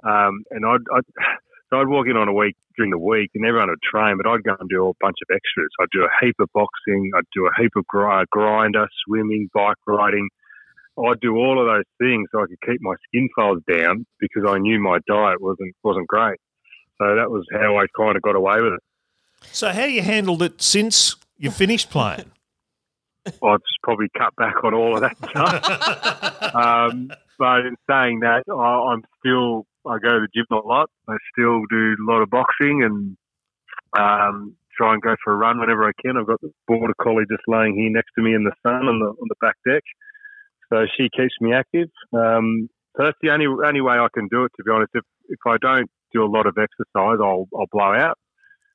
um, 0.03 0.43
and 0.51 0.67
I'd, 0.67 0.81
I'd 0.93 1.05
so 1.71 1.81
I'd 1.81 1.87
walk 1.87 2.09
in 2.09 2.17
on 2.17 2.27
a 2.27 2.33
week 2.33 2.57
during 2.77 2.91
the 2.91 2.99
week, 2.99 3.31
and 3.37 3.47
everyone 3.47 3.69
would 3.69 3.81
train, 3.81 4.17
but 4.17 4.29
I'd 4.29 4.43
go 4.43 4.57
and 4.59 4.69
do 4.69 4.89
a 4.89 4.93
bunch 5.01 5.19
of 5.23 5.33
extras. 5.33 5.71
I'd 5.81 5.91
do 5.93 6.03
a 6.03 6.11
heap 6.21 6.35
of 6.41 6.49
boxing, 6.53 7.13
I'd 7.17 7.31
do 7.33 7.47
a 7.47 7.63
heap 7.63 7.77
of 7.77 7.87
grinder, 7.87 8.89
swimming, 9.07 9.51
bike 9.55 9.77
riding. 9.87 10.29
I'd 10.99 11.21
do 11.21 11.37
all 11.37 11.61
of 11.61 11.73
those 11.73 11.87
things 11.97 12.27
so 12.33 12.43
I 12.43 12.47
could 12.47 12.61
keep 12.67 12.81
my 12.81 12.95
skin 13.07 13.29
folds 13.37 13.63
down 13.73 14.05
because 14.19 14.43
I 14.49 14.59
knew 14.59 14.81
my 14.81 14.99
diet 15.07 15.41
wasn't 15.41 15.77
wasn't 15.85 16.09
great. 16.09 16.41
So 17.03 17.17
that 17.17 17.31
was 17.31 17.45
how 17.51 17.77
I 17.79 17.87
kind 17.97 18.17
of 18.17 18.23
got 18.23 18.37
away 18.37 18.61
with 18.61 18.75
it. 18.75 18.81
So 19.51 19.71
how 19.71 19.85
you 19.85 20.03
handled 20.03 20.41
it 20.41 20.63
since 20.63 21.17
you 21.37 21.51
finished 21.51 21.91
playing? 21.91 22.31
I've 23.27 23.61
probably 23.83 24.09
cut 24.17 24.35
back 24.37 24.63
on 24.63 24.73
all 24.73 24.95
of 24.95 25.01
that 25.01 25.17
stuff. 25.31 26.55
um, 26.55 27.11
but 27.39 27.67
in 27.67 27.77
saying 27.91 28.21
that, 28.21 28.45
I, 28.49 28.93
am 28.93 29.03
still 29.19 29.67
I 29.85 29.99
go 29.99 30.11
to 30.11 30.21
the 30.21 30.29
gym 30.33 30.47
a 30.53 30.67
lot. 30.67 30.91
I 31.09 31.17
still 31.33 31.63
do 31.69 31.97
a 31.99 32.11
lot 32.11 32.23
of 32.23 32.31
boxing 32.31 32.85
and 32.85 33.17
um, 33.99 34.55
try 34.77 34.93
and 34.93 35.03
go 35.03 35.17
for 35.25 35.33
a 35.33 35.37
run 35.37 35.59
whenever 35.59 35.85
I 35.85 35.93
can. 36.05 36.17
I've 36.17 36.27
got 36.27 36.41
the 36.41 36.53
border 36.69 36.95
collie 37.01 37.25
just 37.29 37.43
laying 37.49 37.75
here 37.75 37.91
next 37.91 38.13
to 38.17 38.23
me 38.23 38.35
in 38.35 38.45
the 38.45 38.55
sun 38.63 38.87
on 38.87 39.01
the 39.01 39.07
on 39.07 39.29
the 39.29 39.35
back 39.41 39.57
deck, 39.67 39.83
so 40.71 40.87
she 40.97 41.09
keeps 41.17 41.35
me 41.41 41.53
active. 41.53 41.91
Um, 42.13 42.69
so 42.97 43.05
that's 43.05 43.19
the 43.23 43.31
only 43.31 43.47
only 43.47 43.81
way 43.81 43.95
I 43.95 44.07
can 44.15 44.29
do 44.29 44.45
it. 44.45 44.53
To 44.57 44.63
be 44.63 44.71
honest, 44.71 44.93
if 44.95 45.05
if 45.29 45.41
I 45.47 45.57
don't 45.61 45.91
do 46.13 46.25
a 46.25 46.27
lot 46.27 46.47
of 46.47 46.57
exercise, 46.59 47.19
I'll 47.21 47.49
I'll 47.55 47.67
blow 47.73 47.95
out 47.95 48.19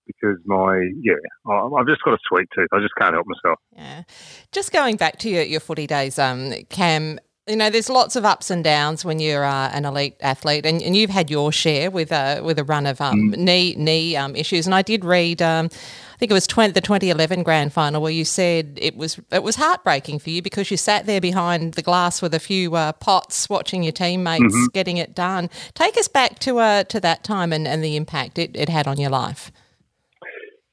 because 0.07 0.37
my 0.45 0.89
yeah, 1.01 1.15
I've 1.47 1.87
just 1.87 2.01
got 2.03 2.13
a 2.13 2.17
sweet 2.27 2.47
tooth. 2.55 2.69
I 2.71 2.79
just 2.79 2.95
can't 2.97 3.13
help 3.13 3.27
myself. 3.27 3.59
Yeah, 3.75 4.03
just 4.51 4.71
going 4.71 4.95
back 4.95 5.19
to 5.19 5.29
your, 5.29 5.43
your 5.43 5.59
footy 5.59 5.87
days, 5.87 6.17
um, 6.17 6.53
Cam. 6.69 7.19
You 7.47 7.55
know, 7.55 7.69
there's 7.69 7.89
lots 7.89 8.17
of 8.17 8.25
ups 8.25 8.51
and 8.51 8.61
downs 8.61 9.05
when 9.05 9.19
you're 9.19 9.45
uh, 9.45 9.69
an 9.71 9.85
elite 9.85 10.17
athlete, 10.19 10.65
and, 10.65 10.81
and 10.81 10.97
you've 10.97 11.09
had 11.09 11.29
your 11.31 11.53
share 11.53 11.89
with 11.89 12.11
a 12.11 12.41
with 12.41 12.59
a 12.59 12.65
run 12.65 12.85
of 12.85 12.99
um, 12.99 13.31
mm. 13.31 13.37
knee 13.37 13.73
knee 13.77 14.17
um, 14.17 14.35
issues. 14.35 14.65
And 14.65 14.75
I 14.75 14.81
did 14.81 15.05
read, 15.05 15.41
um, 15.41 15.69
think 16.17 16.31
it 16.31 16.33
was 16.33 16.47
20, 16.47 16.73
the 16.73 16.81
2011 16.81 17.43
grand 17.43 17.73
final, 17.73 18.01
where 18.01 18.11
you 18.11 18.25
said 18.25 18.77
it 18.81 18.97
was 18.97 19.19
it 19.31 19.43
was 19.43 19.55
heartbreaking 19.55 20.19
for 20.19 20.29
you 20.29 20.41
because 20.41 20.71
you 20.71 20.77
sat 20.77 21.05
there 21.05 21.21
behind 21.21 21.75
the 21.75 21.81
glass 21.81 22.21
with 22.21 22.33
a 22.33 22.39
few 22.39 22.75
uh, 22.75 22.93
pots, 22.93 23.49
watching 23.49 23.83
your 23.83 23.91
teammates 23.91 24.43
mm-hmm. 24.43 24.65
getting 24.73 24.97
it 24.97 25.13
done. 25.13 25.49
Take 25.75 25.97
us 25.97 26.07
back 26.07 26.39
to 26.39 26.59
uh, 26.59 26.83
to 26.85 26.99
that 27.01 27.23
time 27.23 27.53
and, 27.53 27.67
and 27.67 27.83
the 27.83 27.95
impact 27.95 28.39
it, 28.39 28.55
it 28.55 28.69
had 28.69 28.87
on 28.87 28.99
your 28.99 29.11
life. 29.11 29.51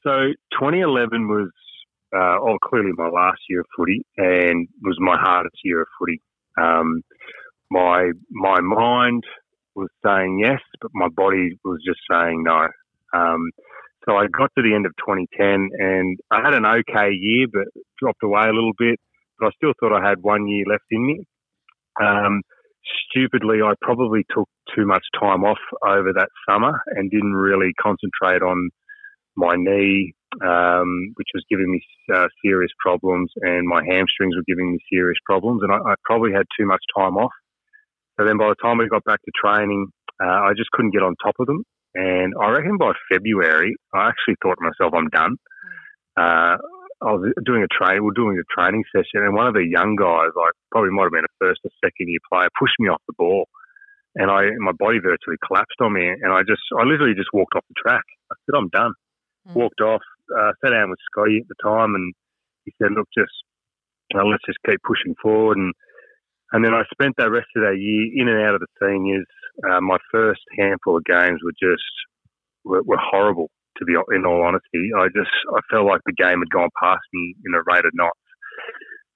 So 0.03 0.33
2011 0.53 1.27
was 1.27 1.51
uh, 2.15 2.37
oh 2.41 2.57
clearly 2.63 2.91
my 2.95 3.09
last 3.09 3.39
year 3.49 3.61
of 3.61 3.67
footy 3.75 4.05
and 4.17 4.67
was 4.83 4.97
my 4.99 5.17
hardest 5.17 5.57
year 5.63 5.81
of 5.81 5.87
footy. 5.99 6.21
Um, 6.59 7.01
my 7.69 8.11
my 8.31 8.61
mind 8.61 9.23
was 9.75 9.89
saying 10.03 10.39
yes, 10.43 10.61
but 10.81 10.91
my 10.93 11.09
body 11.09 11.59
was 11.63 11.79
just 11.85 11.99
saying 12.09 12.43
no. 12.43 12.67
Um, 13.13 13.51
so 14.05 14.15
I 14.15 14.27
got 14.27 14.51
to 14.57 14.63
the 14.63 14.73
end 14.75 14.85
of 14.85 14.93
2010 14.97 15.69
and 15.77 16.17
I 16.31 16.41
had 16.41 16.53
an 16.53 16.65
okay 16.65 17.11
year, 17.11 17.47
but 17.51 17.65
dropped 17.99 18.23
away 18.23 18.43
a 18.45 18.53
little 18.53 18.73
bit. 18.77 18.99
But 19.39 19.47
I 19.47 19.49
still 19.57 19.73
thought 19.79 19.95
I 19.95 20.07
had 20.07 20.21
one 20.21 20.47
year 20.47 20.65
left 20.69 20.85
in 20.91 21.05
me. 21.05 21.25
Um, 22.01 22.41
stupidly, 23.09 23.61
I 23.61 23.73
probably 23.81 24.25
took 24.33 24.47
too 24.75 24.85
much 24.85 25.03
time 25.19 25.43
off 25.43 25.59
over 25.85 26.13
that 26.13 26.29
summer 26.47 26.81
and 26.87 27.11
didn't 27.11 27.33
really 27.33 27.73
concentrate 27.81 28.41
on 28.41 28.69
my 29.35 29.55
knee 29.57 30.13
um, 30.43 31.13
which 31.15 31.29
was 31.33 31.43
giving 31.49 31.71
me 31.71 31.81
uh, 32.13 32.27
serious 32.43 32.71
problems, 32.79 33.31
and 33.41 33.67
my 33.67 33.81
hamstrings 33.85 34.35
were 34.35 34.43
giving 34.47 34.73
me 34.73 34.79
serious 34.91 35.17
problems, 35.25 35.61
and 35.63 35.71
I, 35.71 35.77
I, 35.77 35.93
probably 36.03 36.31
had 36.33 36.45
too 36.57 36.65
much 36.65 36.81
time 36.97 37.17
off. 37.17 37.31
So 38.19 38.25
then, 38.25 38.37
by 38.37 38.49
the 38.49 38.55
time 38.61 38.77
we 38.77 38.87
got 38.87 39.03
back 39.03 39.21
to 39.23 39.31
training, 39.41 39.87
uh, 40.21 40.27
I 40.27 40.51
just 40.55 40.71
couldn't 40.71 40.91
get 40.91 41.03
on 41.03 41.15
top 41.23 41.35
of 41.39 41.47
them, 41.47 41.63
and 41.95 42.33
I 42.39 42.51
reckon 42.51 42.77
by 42.77 42.91
February, 43.11 43.75
I 43.93 44.09
actually 44.09 44.35
thought 44.41 44.57
to 44.59 44.69
myself, 44.69 44.93
"I'm 44.93 45.09
done." 45.09 45.37
Uh, 46.17 46.57
I 47.03 47.11
was 47.11 47.33
doing 47.43 47.63
a 47.63 47.71
train, 47.71 48.03
we 48.03 48.11
are 48.11 48.15
doing 48.15 48.39
a 48.39 48.47
training 48.55 48.83
session, 48.95 49.23
and 49.23 49.35
one 49.35 49.47
of 49.47 49.53
the 49.53 49.67
young 49.67 49.95
guys, 49.95 50.31
like 50.35 50.55
probably 50.71 50.91
might 50.91 51.11
have 51.11 51.15
been 51.15 51.27
a 51.27 51.39
first 51.39 51.59
or 51.63 51.71
second 51.83 52.07
year 52.07 52.23
player, 52.31 52.47
pushed 52.59 52.79
me 52.79 52.87
off 52.87 53.03
the 53.07 53.15
ball, 53.17 53.47
and 54.15 54.31
I 54.31 54.51
my 54.59 54.71
body 54.71 54.99
virtually 54.99 55.39
collapsed 55.45 55.79
on 55.81 55.93
me, 55.93 56.07
and 56.07 56.31
I 56.31 56.43
just 56.47 56.63
I 56.79 56.83
literally 56.83 57.15
just 57.15 57.33
walked 57.33 57.55
off 57.55 57.67
the 57.67 57.79
track. 57.79 58.03
I 58.31 58.35
said, 58.45 58.55
"I'm 58.55 58.69
done." 58.69 58.93
Mm. 59.47 59.55
Walked 59.55 59.81
off, 59.81 60.03
uh, 60.31 60.51
sat 60.63 60.71
down 60.71 60.89
with 60.89 60.99
Scotty 61.11 61.39
at 61.43 61.47
the 61.47 61.59
time, 61.61 61.95
and 61.95 62.13
he 62.63 62.71
said, 62.81 62.91
"Look, 62.91 63.07
just 63.15 63.35
you 64.11 64.19
know, 64.19 64.27
let's 64.27 64.45
just 64.45 64.59
keep 64.65 64.79
pushing 64.83 65.15
forward." 65.21 65.57
And 65.57 65.73
and 66.55 66.63
then 66.63 66.73
I 66.73 66.83
spent 66.87 67.15
that 67.17 67.31
rest 67.31 67.51
of 67.57 67.63
that 67.67 67.75
year 67.75 68.07
in 68.15 68.31
and 68.31 68.39
out 68.47 68.55
of 68.55 68.61
the 68.63 68.71
seniors. 68.79 69.27
Uh, 69.59 69.81
my 69.81 69.97
first 70.09 70.39
handful 70.57 70.95
of 70.95 71.03
games 71.03 71.43
were 71.43 71.51
just 71.59 71.83
were, 72.63 72.81
were, 72.83 72.99
horrible. 72.99 73.51
To 73.77 73.83
be 73.83 73.91
in 74.15 74.25
all 74.25 74.47
honesty, 74.47 74.95
I 74.95 75.11
just 75.11 75.35
I 75.51 75.59
felt 75.69 75.83
like 75.85 75.99
the 76.05 76.15
game 76.15 76.39
had 76.39 76.49
gone 76.49 76.71
past 76.81 77.03
me 77.11 77.35
in 77.43 77.51
a 77.51 77.63
rate 77.67 77.83
of 77.83 77.91
knots. 77.91 78.23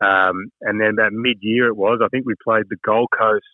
Um, 0.03 0.51
and 0.59 0.81
then 0.81 0.99
about 0.99 1.13
mid-year 1.13 1.67
it 1.67 1.77
was. 1.77 2.03
I 2.03 2.09
think 2.11 2.25
we 2.25 2.35
played 2.43 2.67
the 2.67 2.75
Gold 2.83 3.07
Coast 3.17 3.47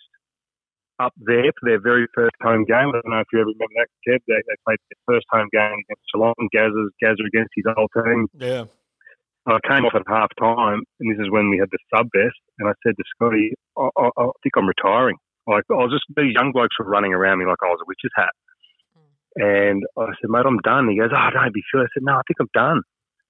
up 0.97 1.13
there 1.21 1.53
for 1.61 1.69
their 1.69 1.79
very 1.79 2.07
first 2.15 2.33
home 2.41 2.65
game. 2.65 2.89
I 2.89 3.05
don't 3.05 3.13
know 3.13 3.21
if 3.21 3.29
you 3.31 3.37
ever 3.37 3.53
remember 3.53 3.85
that, 3.85 3.93
Kev. 4.01 4.17
They, 4.25 4.41
they 4.49 4.57
played 4.65 4.81
their 4.89 5.01
first 5.05 5.29
home 5.29 5.49
game 5.53 5.77
against 5.85 6.09
Geelong. 6.09 6.33
Gazza, 6.49 6.89
Gazza 6.97 7.21
against 7.21 7.53
his 7.53 7.69
old 7.77 7.91
team. 7.93 8.25
Yeah. 8.33 8.65
I 9.47 9.59
came 9.67 9.85
off 9.85 9.93
at 9.93 10.01
half 10.07 10.29
time, 10.39 10.81
and 10.99 11.05
this 11.11 11.21
is 11.21 11.29
when 11.29 11.49
we 11.49 11.59
had 11.59 11.69
the 11.71 11.77
sub 11.93 12.07
vest, 12.15 12.39
and 12.57 12.67
I 12.67 12.73
said 12.81 12.95
to 12.97 13.03
Scotty, 13.13 13.53
I, 13.77 13.89
I, 13.97 14.09
I 14.17 14.25
think 14.41 14.57
I'm 14.57 14.67
retiring. 14.67 15.17
Like, 15.45 15.63
I 15.69 15.77
was 15.85 15.93
just, 15.93 16.05
these 16.17 16.33
young 16.33 16.51
blokes 16.51 16.75
were 16.79 16.89
running 16.89 17.13
around 17.13 17.37
me 17.37 17.45
like 17.45 17.61
I 17.61 17.69
was 17.69 17.79
a 17.81 17.87
witch's 17.87 18.11
hat. 18.15 18.33
And 19.35 19.83
I 19.99 20.07
said, 20.17 20.29
mate, 20.29 20.47
I'm 20.47 20.57
done. 20.63 20.89
He 20.89 20.97
goes, 20.97 21.11
oh, 21.13 21.29
don't 21.33 21.53
be 21.53 21.61
sure. 21.69 21.81
I 21.83 21.91
said, 21.93 22.03
no, 22.03 22.13
I 22.13 22.25
think 22.25 22.39
I'm 22.39 22.55
done. 22.55 22.81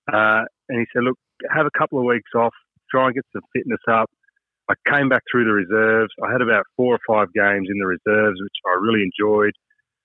Uh, 0.07 0.45
and 0.69 0.79
he 0.79 0.85
said, 0.93 1.03
look, 1.03 1.17
have 1.51 1.65
a 1.65 1.77
couple 1.77 1.99
of 1.99 2.05
weeks 2.05 2.29
off, 2.35 2.53
try 2.89 3.07
and 3.07 3.15
get 3.15 3.25
some 3.33 3.41
fitness 3.53 3.81
up. 3.89 4.09
I 4.69 4.73
came 4.89 5.09
back 5.09 5.21
through 5.29 5.45
the 5.45 5.53
reserves. 5.53 6.13
I 6.23 6.31
had 6.31 6.41
about 6.41 6.65
four 6.77 6.95
or 6.95 7.03
five 7.07 7.33
games 7.33 7.67
in 7.69 7.77
the 7.77 7.85
reserves, 7.85 8.39
which 8.41 8.59
I 8.65 8.77
really 8.79 9.03
enjoyed. 9.03 9.53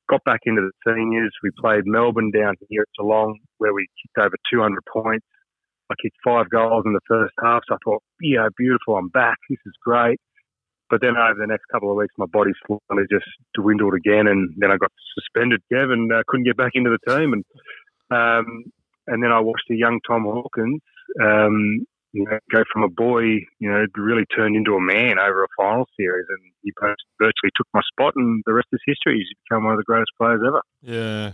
Got 0.08 0.24
back 0.24 0.40
into 0.44 0.62
the 0.62 0.72
seniors. 0.84 1.32
We 1.42 1.50
played 1.60 1.86
Melbourne 1.86 2.30
down 2.30 2.56
here 2.68 2.82
at 2.82 2.88
Geelong, 2.98 3.38
where 3.58 3.72
we 3.72 3.86
kicked 4.02 4.18
over 4.18 4.36
200 4.52 4.80
points. 4.92 5.24
I 5.90 5.94
kicked 6.02 6.16
five 6.24 6.48
goals 6.50 6.84
in 6.86 6.92
the 6.92 7.00
first 7.08 7.34
half, 7.42 7.62
so 7.68 7.74
I 7.74 7.78
thought, 7.84 8.02
yeah, 8.20 8.48
beautiful, 8.56 8.96
I'm 8.96 9.08
back. 9.08 9.36
This 9.48 9.58
is 9.66 9.72
great. 9.82 10.20
But 10.88 11.00
then 11.00 11.16
over 11.16 11.38
the 11.38 11.46
next 11.46 11.64
couple 11.70 11.90
of 11.90 11.96
weeks, 11.96 12.14
my 12.18 12.26
body 12.26 12.50
slowly 12.66 13.04
just 13.10 13.26
dwindled 13.54 13.94
again, 13.94 14.26
and 14.26 14.54
then 14.56 14.70
I 14.70 14.76
got 14.76 14.90
suspended, 15.14 15.62
Kev, 15.72 15.92
and 15.92 16.12
uh, 16.12 16.22
couldn't 16.26 16.46
get 16.46 16.56
back 16.56 16.72
into 16.74 16.90
the 16.90 17.12
team. 17.12 17.32
And 17.32 17.44
um, 18.10 18.64
and 19.06 19.22
then 19.22 19.30
I 19.30 19.40
watched 19.40 19.70
a 19.70 19.76
young 19.76 20.00
Tom 20.06 20.24
Hawkins 20.24 20.80
um, 21.20 21.86
you 22.12 22.24
know, 22.24 22.38
go 22.52 22.64
from 22.72 22.82
a 22.82 22.88
boy, 22.88 23.22
you 23.58 23.70
know, 23.70 23.86
really 23.96 24.24
turned 24.36 24.56
into 24.56 24.74
a 24.74 24.80
man 24.80 25.18
over 25.18 25.44
a 25.44 25.48
final 25.56 25.86
series, 25.96 26.26
and 26.28 26.52
he 26.62 26.72
virtually 27.18 27.50
took 27.56 27.66
my 27.72 27.80
spot, 27.92 28.14
and 28.16 28.42
the 28.46 28.52
rest 28.52 28.68
is 28.72 28.80
history. 28.84 29.18
He's 29.18 29.28
become 29.48 29.64
one 29.64 29.74
of 29.74 29.78
the 29.78 29.84
greatest 29.84 30.10
players 30.18 30.40
ever. 30.46 30.60
Yeah, 30.82 31.32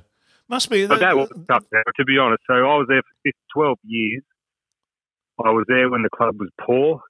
must 0.49 0.69
be. 0.69 0.87
But 0.87 1.01
that 1.01 1.17
was 1.17 1.31
tough, 1.49 1.65
now, 1.73 1.83
to 1.97 2.05
be 2.05 2.19
honest. 2.19 2.43
So 2.47 2.55
I 2.55 2.77
was 2.77 2.87
there 2.89 3.03
for 3.25 3.33
12 3.55 3.79
years. 3.85 4.23
I 5.45 5.51
was 5.51 5.65
there 5.69 5.91
when 5.91 6.03
the 6.03 6.11
club 6.11 6.37
was 6.39 6.51
poor. 6.61 7.01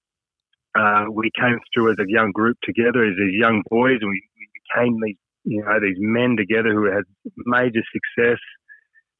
Uh, 0.78 1.04
we 1.10 1.30
came 1.40 1.58
through 1.72 1.92
as 1.92 1.96
a 2.00 2.10
young 2.10 2.32
group 2.32 2.58
together, 2.62 3.04
as 3.04 3.14
these 3.16 3.38
young 3.38 3.62
boys, 3.70 3.98
and 4.00 4.10
we, 4.10 4.22
we 4.36 4.48
became 4.60 4.98
these, 5.02 5.16
you 5.44 5.62
know, 5.62 5.80
these 5.80 5.96
men 5.98 6.36
together 6.36 6.72
who 6.72 6.86
had 6.86 7.04
major 7.46 7.82
success. 7.92 8.38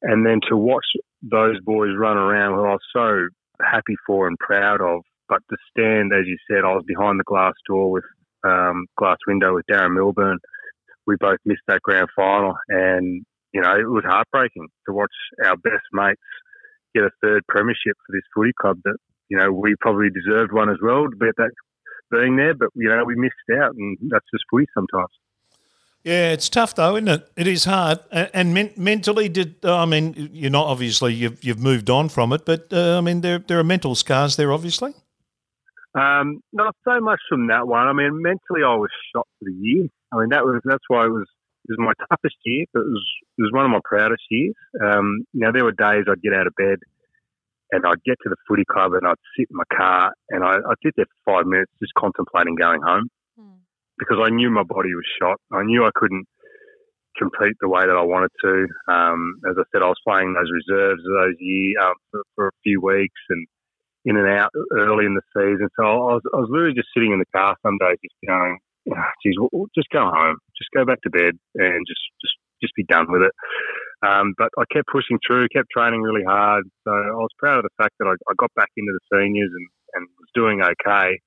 And 0.03 0.27
then 0.27 0.41
to 0.51 0.57
watch 0.57 0.85
those 1.23 1.59
boys 1.61 1.91
run 1.97 2.17
around, 2.17 2.55
who 2.55 2.67
I 2.67 2.73
was 2.73 2.81
so 2.95 3.29
happy 3.65 3.95
for 4.07 4.29
and 4.29 4.37
proud 4.39 4.81
of. 4.81 5.01
But 5.29 5.41
to 5.51 5.57
stand, 5.71 6.13
as 6.13 6.27
you 6.27 6.37
said, 6.51 6.65
I 6.65 6.75
was 6.75 6.85
behind 6.87 7.19
the 7.19 7.25
glass 7.25 7.55
door 7.67 7.91
with 7.91 8.05
um, 8.45 8.87
glass 8.99 9.17
window 9.27 9.55
with 9.55 9.67
Darren 9.71 9.95
Milburn. 9.95 10.39
We 11.07 11.17
both 11.19 11.39
missed 11.45 11.63
that 11.69 11.83
grand 11.83 12.09
final, 12.15 12.55
and 12.69 13.25
you 13.53 13.61
know 13.61 13.75
it 13.75 13.89
was 13.89 14.05
heartbreaking 14.07 14.69
to 14.87 14.93
watch 14.93 15.13
our 15.45 15.57
best 15.57 15.87
mates 15.93 16.21
get 16.97 17.05
a 17.05 17.11
third 17.23 17.43
premiership 17.49 17.97
for 18.07 18.13
this 18.13 18.23
footy 18.35 18.53
club. 18.61 18.79
That 18.85 18.97
you 19.29 19.37
know 19.37 19.53
we 19.53 19.75
probably 19.81 20.09
deserved 20.11 20.53
one 20.53 20.71
as 20.71 20.79
well 20.83 21.05
to 21.09 21.17
be 21.17 21.29
at 21.29 21.37
that 21.37 21.51
being 22.11 22.37
there, 22.37 22.55
but 22.55 22.69
you 22.75 22.89
know 22.89 23.05
we 23.05 23.17
missed 23.17 23.35
out, 23.61 23.75
and 23.75 23.99
that's 24.09 24.27
just 24.33 24.45
footy 24.51 24.67
sometimes. 24.75 25.11
Yeah, 26.07 26.31
it's 26.31 26.49
tough 26.49 26.77
though, 26.77 26.95
isn't 26.95 27.09
it? 27.09 27.29
It 27.37 27.49
is 27.49 27.65
hard. 27.65 27.99
And, 28.13 28.55
men- 28.55 28.73
mentally, 28.77 29.29
did 29.29 29.57
uh, 29.65 29.77
I 29.77 29.87
mean 29.87 30.31
you're 30.33 30.53
not 30.53 30.67
obviously 30.67 31.15
you've 31.15 31.43
you've 31.43 31.59
moved 31.59 31.91
on 31.91 32.09
from 32.09 32.33
it, 32.33 32.45
but 32.45 32.69
uh, 32.73 32.99
I 32.99 33.01
mean 33.01 33.23
there 33.23 33.41
there 33.41 33.59
are 33.59 33.65
mental 33.65 33.97
scars 33.97 34.37
there, 34.37 34.53
obviously. 34.53 34.95
Um, 35.97 36.43
not 36.53 36.77
so 36.87 37.01
much 37.01 37.21
from 37.29 37.49
that 37.49 37.67
one. 37.67 37.89
I 37.89 37.93
mean, 37.95 38.21
mentally, 38.23 38.63
I 38.63 38.77
was 38.77 38.91
shot 39.15 39.27
for 39.39 39.47
the 39.47 39.57
year. 39.59 39.89
I 40.13 40.19
mean, 40.19 40.29
that 40.29 40.45
was 40.45 40.61
that's 40.65 40.85
why 40.89 41.07
it 41.07 41.11
was 41.11 41.27
was 41.69 41.79
my 41.79 41.93
toughest 42.09 42.37
year, 42.45 42.67
but 42.73 42.81
it 42.81 42.93
was 42.93 43.07
it 43.39 43.43
was 43.43 43.53
one 43.53 43.65
of 43.65 43.71
my 43.71 43.81
proudest 43.85 44.25
years. 44.31 44.55
Um, 44.83 45.25
you 45.33 45.41
know, 45.41 45.53
there 45.53 45.65
were 45.65 45.73
days 45.73 46.05
I'd 46.09 46.23
get 46.23 46.35
out 46.35 46.47
of 46.47 46.55
bed 46.57 46.79
and 47.73 47.85
I'd 47.87 48.03
get 48.05 48.17
to 48.23 48.31
the 48.31 48.37
footy 48.47 48.65
club 48.71 48.93
and 48.93 49.07
I'd 49.07 49.21
sit 49.37 49.49
in 49.51 49.57
my 49.57 49.69
car 49.77 50.13
and 50.31 50.45
I, 50.45 50.57
I'd 50.57 50.83
sit 50.85 50.95
there 50.97 51.07
for 51.25 51.39
five 51.39 51.47
minutes 51.47 51.73
just 51.81 51.95
contemplating 51.95 52.55
going 52.55 52.81
home 52.83 53.09
because 53.99 54.19
I 54.23 54.31
knew 54.31 54.51
my 54.51 54.63
body 54.63 54.95
was 54.95 55.07
shot. 55.21 55.41
I 55.53 55.65
knew 55.65 55.85
I 55.85 55.91
couldn't 55.95 56.27
compete 57.17 57.57
the 57.61 57.69
way 57.69 57.81
that 57.81 57.97
I 57.97 58.03
wanted 58.03 58.31
to. 58.45 58.67
Um, 58.93 59.41
as 59.49 59.57
I 59.59 59.65
said, 59.73 59.83
I 59.83 59.89
was 59.89 60.01
playing 60.07 60.35
those 60.35 60.53
reserves 60.53 61.03
those 61.03 61.35
year 61.41 61.81
um, 61.81 61.95
for, 62.11 62.23
for, 62.35 62.49
a 62.49 62.59
few 62.63 62.81
weeks 62.81 63.21
and 63.31 63.47
in 64.05 64.17
and 64.17 64.29
out 64.29 64.51
early 64.73 65.07
in 65.07 65.15
the 65.15 65.25
season. 65.35 65.69
So 65.77 65.83
I 65.83 66.15
was, 66.15 66.23
I 66.33 66.37
was 66.37 66.49
literally 66.51 66.75
just 66.75 66.89
sitting 66.95 67.13
in 67.13 67.19
the 67.19 67.33
car 67.35 67.57
some 67.63 67.79
days, 67.79 67.97
just 68.03 68.15
going, 68.27 68.59
"Geez, 69.23 69.35
just 69.75 69.91
go 69.91 70.07
home, 70.07 70.37
just 70.57 70.71
go 70.75 70.85
back 70.85 71.01
to 71.03 71.11
bed, 71.11 71.35
and 71.55 71.87
just 71.87 72.01
just 72.23 72.37
just 72.63 72.75
be 72.75 72.85
done 72.85 73.07
with 73.09 73.23
it." 73.23 73.33
Um, 74.07 74.35
but 74.37 74.51
I 74.59 74.65
kept 74.73 74.89
pushing 74.93 75.19
through, 75.27 75.49
kept 75.49 75.71
training 75.71 76.03
really 76.03 76.25
hard. 76.25 76.65
So 76.85 76.93
I 76.93 77.17
was 77.17 77.33
proud 77.39 77.59
of 77.59 77.65
the 77.65 77.77
fact 77.83 77.95
that 77.99 78.07
I, 78.07 78.15
I 78.31 78.35
got 78.37 78.53
back 78.55 78.71
into 78.77 78.93
the 78.93 79.05
seniors 79.17 79.51
and, 79.51 79.69
and 79.95 80.09
was 80.21 80.29
doing 80.35 80.61
okay. 80.63 81.19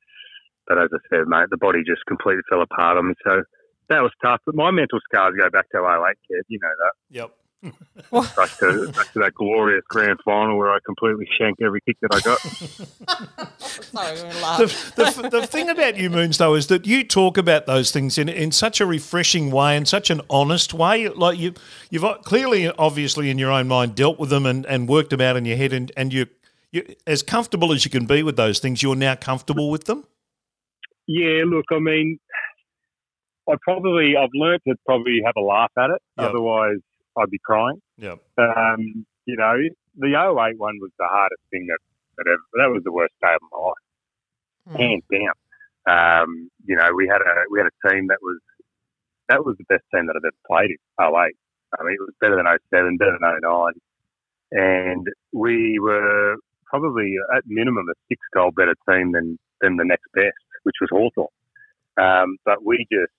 But 0.68 0.78
as 0.78 0.90
I 0.94 1.00
said, 1.10 1.28
mate, 1.28 1.50
the 1.50 1.58
body 1.58 1.80
just 1.86 2.06
completely 2.08 2.44
fell 2.50 2.62
apart 2.62 2.98
on 2.98 3.10
me. 3.10 3.14
So 3.26 3.42
that 3.90 4.02
was 4.02 4.12
tough. 4.24 4.40
But 4.46 4.56
my 4.56 4.70
mental 4.70 5.00
scars 5.12 5.34
go 5.38 5.50
back 5.50 5.66
to 5.72 5.82
08, 5.82 6.16
kid. 6.30 6.46
You 6.48 6.60
know 6.62 6.76
that. 6.78 6.94
Yep. 7.10 7.32
Back, 7.62 8.58
to, 8.60 8.92
back 8.96 9.12
to 9.14 9.20
that 9.20 9.34
glorious 9.36 9.84
grand 9.90 10.20
final 10.24 10.58
where 10.58 10.72
I 10.72 10.80
completely 10.86 11.28
shanked 11.38 11.62
every 11.62 11.82
kick 11.82 11.98
that 12.02 12.14
I 12.14 12.20
got. 12.22 12.40
Sorry, 13.60 14.16
the, 14.16 15.22
the, 15.22 15.30
the, 15.30 15.48
thing 15.48 15.70
about 15.70 15.98
you, 15.98 16.10
Moons, 16.10 16.38
though, 16.38 16.56
is 16.56 16.68
that 16.68 16.88
you 16.88 17.04
talk 17.04 17.38
about 17.38 17.66
those 17.66 17.92
things 17.92 18.18
in, 18.18 18.30
in 18.30 18.52
such 18.52 18.80
a 18.80 18.86
refreshing 18.86 19.52
way 19.52 19.76
and 19.76 19.88
such 19.88 20.10
an 20.10 20.22
honest 20.30 20.74
way. 20.74 21.10
Like 21.10 21.38
you, 21.38 21.54
you've 21.90 22.06
clearly, 22.24 22.70
obviously, 22.70 23.30
in 23.30 23.38
your 23.38 23.52
own 23.52 23.68
mind, 23.68 23.96
dealt 23.96 24.20
with 24.20 24.30
them 24.30 24.46
and, 24.46 24.66
and 24.66 24.88
worked 24.88 25.10
them 25.10 25.22
out 25.22 25.36
in 25.36 25.46
your 25.46 25.58
head, 25.58 25.74
and, 25.74 25.92
and 25.98 26.14
you, 26.14 26.28
you, 26.72 26.96
as 27.06 27.24
comfortable 27.24 27.74
as 27.74 27.84
you 27.84 27.92
can 27.92 28.06
be 28.06 28.24
with 28.24 28.38
those 28.38 28.60
things, 28.60 28.82
you're 28.82 28.96
now 28.96 29.16
comfortable 29.16 29.70
with 29.70 29.86
them. 29.86 30.06
Yeah, 31.08 31.44
look, 31.46 31.66
I 31.72 31.80
mean, 31.80 32.20
I 33.50 33.56
probably 33.62 34.16
I've 34.16 34.30
learned 34.34 34.62
to 34.68 34.76
probably 34.86 35.22
have 35.26 35.34
a 35.38 35.42
laugh 35.42 35.72
at 35.78 35.90
it. 35.90 36.02
Yep. 36.18 36.30
Otherwise, 36.30 36.78
I'd 37.20 37.30
be 37.30 37.40
crying. 37.40 37.82
Yeah. 37.98 38.16
Um, 38.38 39.06
you 39.26 39.36
know, 39.36 39.58
the 39.98 40.08
08 40.08 40.58
one 40.58 40.78
was 40.82 40.92
the 40.98 41.08
hardest 41.10 41.42
thing 41.52 41.68
that 41.68 41.80
that 42.18 42.28
ever. 42.28 42.42
That 42.54 42.74
was 42.74 42.84
the 42.84 42.92
worst 42.92 43.14
day 43.22 43.34
of 43.34 43.42
my 43.52 43.60
life, 43.60 43.86
mm. 44.70 44.80
hands 44.80 45.04
down. 45.12 45.36
Um, 45.88 46.52
you 46.66 46.76
know, 46.76 46.90
we 46.96 47.08
had 47.08 47.22
a 47.22 47.46
we 47.52 47.60
had 47.60 47.68
a 47.68 47.90
team 47.90 48.08
that 48.08 48.20
was 48.22 48.40
that 49.30 49.46
was 49.46 49.56
the 49.58 49.66
best 49.70 49.84
team 49.94 50.08
that 50.08 50.16
I've 50.16 50.26
ever 50.26 50.48
played 50.48 50.72
in 50.72 50.78
08. 51.00 51.36
I 51.80 51.84
mean, 51.84 51.94
it 51.94 52.02
was 52.02 52.14
better 52.20 52.36
than 52.36 52.48
07, 52.72 52.98
better 52.98 53.18
than 53.22 53.42
09. 53.42 53.74
And 54.52 55.08
we 55.32 55.78
were 55.80 56.38
probably 56.66 57.14
at 57.36 57.44
minimum 57.46 57.86
a 57.90 57.94
six 58.10 58.20
goal 58.34 58.50
better 58.50 58.74
team 58.90 59.12
than, 59.12 59.38
than 59.62 59.78
the 59.78 59.86
next 59.86 60.06
best 60.16 60.34
which 60.64 60.76
was 60.82 60.90
Hawthorn. 60.92 61.28
Um, 61.98 62.38
but 62.46 62.64
we 62.64 62.86
just 62.92 63.12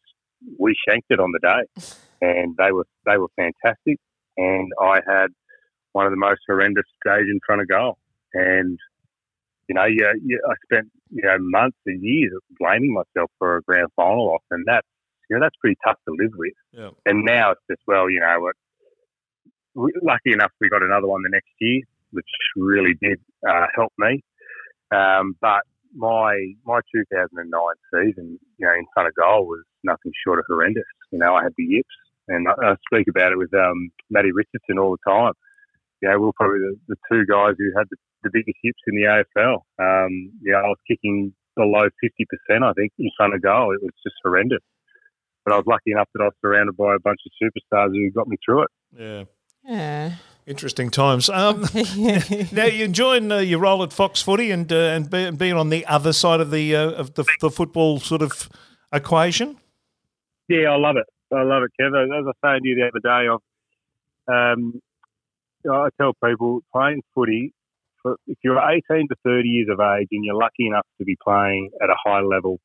we 0.58 0.74
shanked 0.88 1.10
it 1.10 1.20
on 1.20 1.32
the 1.32 1.38
day, 1.40 1.84
and 2.20 2.56
they 2.58 2.72
were 2.72 2.86
they 3.06 3.16
were 3.16 3.28
fantastic. 3.36 3.98
And 4.36 4.70
I 4.80 5.00
had 5.06 5.28
one 5.92 6.06
of 6.06 6.12
the 6.12 6.16
most 6.16 6.40
horrendous 6.46 6.86
days 7.04 7.26
in 7.30 7.40
front 7.46 7.62
of 7.62 7.68
goal, 7.68 7.98
and 8.34 8.78
you 9.68 9.74
know, 9.74 9.86
yeah, 9.86 10.12
yeah, 10.24 10.38
I 10.48 10.54
spent 10.64 10.90
you 11.10 11.22
know 11.22 11.36
months 11.38 11.78
and 11.86 12.02
years 12.02 12.32
blaming 12.58 12.94
myself 12.94 13.30
for 13.38 13.56
a 13.56 13.62
grand 13.62 13.88
final 13.96 14.26
loss, 14.26 14.42
and 14.50 14.64
that's 14.66 14.86
you 15.28 15.36
know 15.36 15.42
that's 15.44 15.56
pretty 15.60 15.76
tough 15.84 15.98
to 16.08 16.14
live 16.18 16.32
with. 16.36 16.52
Yeah. 16.72 16.90
And 17.06 17.24
now 17.24 17.52
it's 17.52 17.60
just 17.70 17.82
well, 17.86 18.10
you 18.10 18.20
know 18.20 18.40
what. 18.40 18.54
Lucky 20.02 20.32
enough, 20.32 20.50
we 20.60 20.68
got 20.68 20.82
another 20.82 21.06
one 21.06 21.22
the 21.22 21.30
next 21.30 21.52
year, 21.60 21.82
which 22.10 22.26
really 22.56 22.94
did 23.00 23.20
uh, 23.48 23.66
help 23.76 23.92
me. 23.98 24.20
Um, 24.90 25.36
but 25.40 25.62
my 25.94 26.34
my 26.64 26.80
2009 26.94 27.46
season, 27.92 28.38
you 28.58 28.66
know, 28.66 28.72
in 28.72 28.86
front 28.94 29.08
of 29.08 29.14
goal 29.14 29.46
was 29.46 29.62
nothing 29.84 30.12
short 30.26 30.38
of 30.38 30.44
horrendous. 30.48 30.84
You 31.12 31.18
know, 31.18 31.34
I 31.34 31.44
had 31.44 31.52
the 31.56 31.64
yips, 31.64 31.94
and 32.30 32.48
I, 32.48 32.72
I 32.72 32.74
speak 32.86 33.08
about 33.08 33.32
it 33.32 33.38
with 33.38 33.52
um, 33.54 33.90
Matty 34.08 34.32
Richardson 34.32 34.78
all 34.78 34.96
the 34.96 35.10
time. 35.10 35.32
You 36.00 36.08
know, 36.08 36.18
we 36.18 36.28
are 36.28 36.32
probably 36.36 36.60
the, 36.60 36.76
the 36.88 36.96
two 37.10 37.26
guys 37.26 37.54
who 37.58 37.70
had 37.76 37.86
the, 37.90 37.96
the 38.22 38.30
biggest 38.32 38.56
yips 38.62 38.80
in 38.86 38.94
the 38.94 39.04
AFL. 39.36 39.60
Um, 39.78 40.32
yeah, 40.42 40.56
I 40.56 40.68
was 40.68 40.78
kicking 40.88 41.34
below 41.56 41.88
50%, 42.02 42.62
I 42.62 42.72
think, 42.72 42.92
in 42.98 43.10
front 43.16 43.34
of 43.34 43.42
goal. 43.42 43.74
It 43.74 43.82
was 43.82 43.92
just 44.02 44.16
horrendous. 44.24 44.62
But 45.44 45.54
I 45.54 45.56
was 45.56 45.66
lucky 45.66 45.92
enough 45.92 46.08
that 46.14 46.22
I 46.22 46.26
was 46.26 46.34
surrounded 46.40 46.76
by 46.76 46.94
a 46.94 46.98
bunch 46.98 47.20
of 47.26 47.32
superstars 47.42 47.92
who 47.92 48.10
got 48.12 48.28
me 48.28 48.36
through 48.44 48.62
it. 48.62 48.68
Yeah. 48.98 49.24
Yeah. 49.64 50.12
Interesting 50.46 50.90
times. 50.90 51.28
Um, 51.28 51.62
now 52.52 52.64
you're 52.64 52.86
enjoying 52.86 53.30
uh, 53.30 53.38
your 53.38 53.60
role 53.60 53.82
at 53.82 53.92
Fox 53.92 54.22
Footy 54.22 54.50
and 54.50 54.70
uh, 54.72 54.76
and, 54.76 55.10
be, 55.10 55.24
and, 55.24 55.38
being 55.38 55.52
on 55.52 55.68
the 55.68 55.86
other 55.86 56.12
side 56.12 56.40
of 56.40 56.50
the 56.50 56.74
uh, 56.74 56.90
of 56.92 57.14
the, 57.14 57.24
the, 57.40 57.50
football 57.50 58.00
sort 58.00 58.22
of 58.22 58.48
equation. 58.92 59.58
Yeah, 60.48 60.70
I 60.70 60.76
love 60.76 60.96
it. 60.96 61.06
I 61.32 61.42
love 61.42 61.62
it, 61.62 61.70
Kev. 61.80 61.88
As 61.88 62.10
I 62.12 62.20
was 62.20 62.34
saying 62.44 62.60
to 62.62 62.68
you 62.68 62.74
the 62.76 62.88
other 62.88 63.00
day, 63.00 63.28
I've, 63.30 64.54
um, 64.54 64.80
I 65.70 65.88
tell 66.00 66.12
people 66.24 66.60
playing 66.72 67.02
footy. 67.14 67.52
For, 68.02 68.16
if 68.26 68.38
you're 68.42 68.58
18 68.58 69.08
to 69.08 69.16
30 69.24 69.48
years 69.48 69.68
of 69.70 69.78
age 69.78 70.08
and 70.10 70.24
you're 70.24 70.34
lucky 70.34 70.66
enough 70.66 70.86
to 70.98 71.04
be 71.04 71.16
playing 71.22 71.70
at 71.82 71.90
a 71.90 71.96
high 72.04 72.22
level 72.22 72.58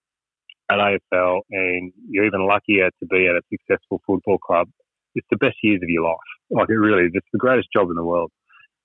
at 0.72 0.77
AFL, 0.77 1.41
and 1.51 1.93
you're 2.10 2.25
even 2.25 2.48
luckier 2.48 2.89
to 3.00 3.05
be 3.05 3.27
at 3.27 3.36
a 3.36 3.41
successful 3.51 4.01
football 4.07 4.39
club, 4.39 4.67
it's 5.13 5.27
the 5.29 5.38
best 5.38 5.57
years 5.62 5.81
of 5.84 5.89
your 5.89 6.03
life. 6.03 6.17
Like 6.50 6.69
it 6.69 6.74
really, 6.74 7.03
is. 7.03 7.12
it's 7.13 7.27
the 7.34 7.39
greatest 7.39 7.67
job 7.75 7.89
in 7.89 7.95
the 7.95 8.03
world. 8.03 8.31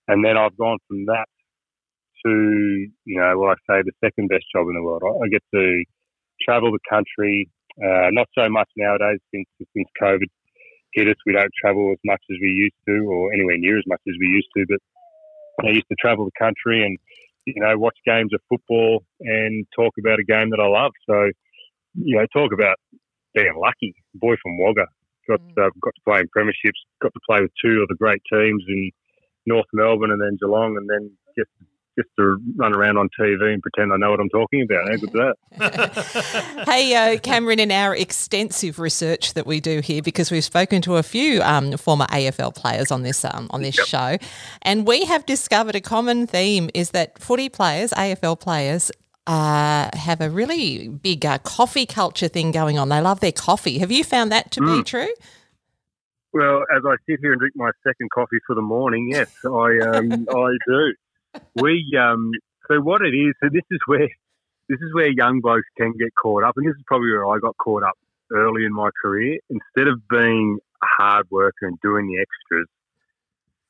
And 0.09 0.25
then 0.25 0.37
I've 0.37 0.57
gone 0.57 0.79
from 0.89 1.07
that 1.07 1.27
to, 2.27 2.87
you 3.05 3.21
know, 3.21 3.39
what 3.39 3.57
I 3.57 3.79
say 3.79 3.83
the 3.83 3.93
second 4.05 4.29
best 4.29 4.45
job 4.55 4.67
in 4.69 4.75
the 4.75 4.83
world. 4.83 5.03
I, 5.05 5.25
I 5.25 5.29
get 5.29 5.43
to 5.55 5.85
travel 6.43 6.73
the 6.73 6.81
country, 6.89 7.49
uh, 7.83 8.11
not 8.13 8.29
so 8.37 8.49
much 8.49 8.69
nowadays 8.77 9.19
since 9.33 9.49
since 9.59 9.89
COVID 10.01 10.29
hit 10.93 11.09
us. 11.09 11.17
We 11.27 11.33
don't 11.33 11.51
travel 11.61 11.91
as 11.93 11.99
much 12.05 12.23
as 12.31 12.37
we 12.41 12.49
used 12.49 12.77
to, 12.89 13.07
or 13.07 13.33
anywhere 13.33 13.59
near 13.59 13.79
as 13.79 13.85
much 13.87 14.01
as 14.09 14.15
we 14.21 14.27
used 14.27 14.49
to. 14.57 14.67
But 14.69 15.67
I 15.67 15.71
used 15.71 15.89
to 15.89 15.97
travel 16.01 16.25
the 16.25 16.39
country 16.39 16.85
and 16.85 16.99
you 17.47 17.55
know 17.57 17.77
watch 17.79 17.97
games 18.07 18.33
of 18.35 18.41
football 18.49 19.05
and 19.21 19.67
talk 19.75 19.95
about 19.99 20.19
a 20.19 20.25
game 20.25 20.51
that 20.51 20.61
I 20.61 20.67
love. 20.67 20.93
So 21.09 21.31
you 21.95 22.17
know, 22.17 22.27
talk 22.33 22.53
about 22.53 22.77
being 23.35 23.55
lucky. 23.59 23.95
Boy 24.15 24.37
from 24.43 24.59
Wagga, 24.59 24.87
got 25.29 25.41
mm. 25.41 25.67
uh, 25.67 25.71
got 25.81 25.95
to 25.95 26.03
play 26.07 26.21
in 26.21 26.29
premierships, 26.37 26.81
got 27.03 27.13
to 27.13 27.21
play 27.29 27.41
with 27.43 27.53
two 27.63 27.83
of 27.83 27.89
the 27.89 27.97
great 27.97 28.23
teams 28.33 28.65
in 28.69 28.91
North 29.47 29.67
Melbourne 29.73 30.11
and 30.11 30.21
then 30.21 30.37
Geelong, 30.41 30.77
and 30.77 30.89
then 30.89 31.11
just 31.39 31.51
just 32.01 32.15
to 32.19 32.39
run 32.57 32.75
around 32.75 32.97
on 32.97 33.09
TV 33.19 33.53
and 33.53 33.63
pretend 33.63 33.93
I 33.93 33.97
know 33.97 34.11
what 34.11 34.21
I'm 34.21 34.29
talking 34.29 34.63
about. 34.63 34.89
How 34.89 34.97
good 34.97 35.13
that? 35.13 36.65
hey, 36.67 36.95
uh, 36.95 37.19
Cameron, 37.19 37.59
in 37.59 37.71
our 37.71 37.95
extensive 37.95 38.79
research 38.79 39.35
that 39.35 39.47
we 39.47 39.61
do 39.61 39.81
here, 39.81 40.03
because 40.03 40.31
we've 40.31 40.45
spoken 40.45 40.83
to 40.83 40.97
a 40.97 41.03
few 41.03 41.43
um, 41.43 41.77
former 41.77 42.07
AFL 42.07 42.55
players 42.55 42.91
on 42.91 43.03
this 43.03 43.25
um, 43.25 43.49
on 43.51 43.63
this 43.63 43.79
yep. 43.79 43.87
show, 43.87 44.17
and 44.63 44.87
we 44.87 45.05
have 45.05 45.27
discovered 45.27 45.75
a 45.75 45.81
common 45.81 46.27
theme 46.27 46.71
is 46.75 46.91
that 46.91 47.19
footy 47.19 47.49
players, 47.49 47.91
AFL 47.93 48.39
players, 48.41 48.91
uh, 49.27 49.89
have 49.95 50.21
a 50.21 50.31
really 50.31 50.89
big 50.89 51.25
uh, 51.25 51.39
coffee 51.39 51.87
culture 51.87 52.29
thing 52.29 52.51
going 52.51 52.79
on. 52.79 52.89
They 52.89 53.01
love 53.01 53.21
their 53.21 53.33
coffee. 53.33 53.79
Have 53.79 53.91
you 53.93 54.05
found 54.05 54.33
that 54.33 54.51
to 54.53 54.61
mm. 54.61 54.79
be 54.79 54.83
true? 54.83 55.13
Well, 56.33 56.63
as 56.75 56.83
I 56.87 56.95
sit 57.09 57.19
here 57.21 57.33
and 57.33 57.41
drink 57.41 57.55
my 57.57 57.71
second 57.85 58.11
coffee 58.15 58.39
for 58.47 58.55
the 58.55 58.63
morning, 58.63 59.09
yes, 59.11 59.33
I 59.45 59.79
um, 59.81 60.13
I 60.31 60.51
do. 60.67 60.95
We 61.57 61.85
um, 61.99 62.31
so 62.69 62.81
what 62.81 63.03
it 63.03 63.15
is. 63.15 63.35
So 63.43 63.49
this 63.53 63.65
is 63.71 63.81
where 63.87 64.09
this 64.69 64.79
is 64.81 64.95
where 64.95 65.09
young 65.09 65.41
blokes 65.41 65.67
can 65.77 65.93
get 65.99 66.11
caught 66.21 66.45
up, 66.45 66.55
and 66.57 66.67
this 66.67 66.75
is 66.75 66.83
probably 66.87 67.11
where 67.11 67.27
I 67.27 67.39
got 67.41 67.57
caught 67.57 67.83
up 67.83 67.99
early 68.33 68.65
in 68.65 68.73
my 68.73 68.91
career. 69.03 69.39
Instead 69.51 69.89
of 69.89 70.07
being 70.09 70.59
a 70.83 70.87
hard 71.03 71.27
worker 71.31 71.67
and 71.67 71.79
doing 71.81 72.07
the 72.07 72.21
extras, 72.21 72.69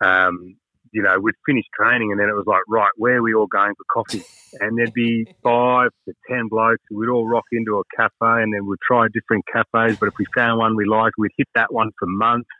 um, 0.03 0.57
you 0.93 1.03
know, 1.03 1.19
we'd 1.21 1.35
finish 1.47 1.65
training 1.75 2.11
and 2.11 2.21
then 2.21 2.29
it 2.29 2.35
was 2.35 2.47
like, 2.47 2.63
right, 2.69 2.91
where 2.97 3.17
are 3.17 3.23
we 3.23 3.35
all 3.35 3.47
going 3.47 3.75
for 3.75 3.85
coffee? 3.93 4.25
And 4.61 4.77
there'd 4.77 4.93
be 4.93 5.27
five 5.43 5.91
to 6.09 6.15
ten 6.29 6.49
blokes. 6.49 6.83
We'd 6.91 7.09
all 7.09 7.29
rock 7.29 7.45
into 7.53 7.79
a 7.79 7.83
cafe 7.97 8.43
and 8.43 8.53
then 8.53 8.67
we'd 8.67 8.81
try 8.87 9.07
different 9.13 9.45
cafes. 9.47 9.99
But 9.99 10.09
if 10.09 10.15
we 10.19 10.27
found 10.35 10.59
one 10.59 10.77
we 10.77 10.87
liked, 10.87 11.15
we'd 11.19 11.33
hit 11.37 11.49
that 11.55 11.73
one 11.73 11.91
for 11.99 12.07
months 12.07 12.51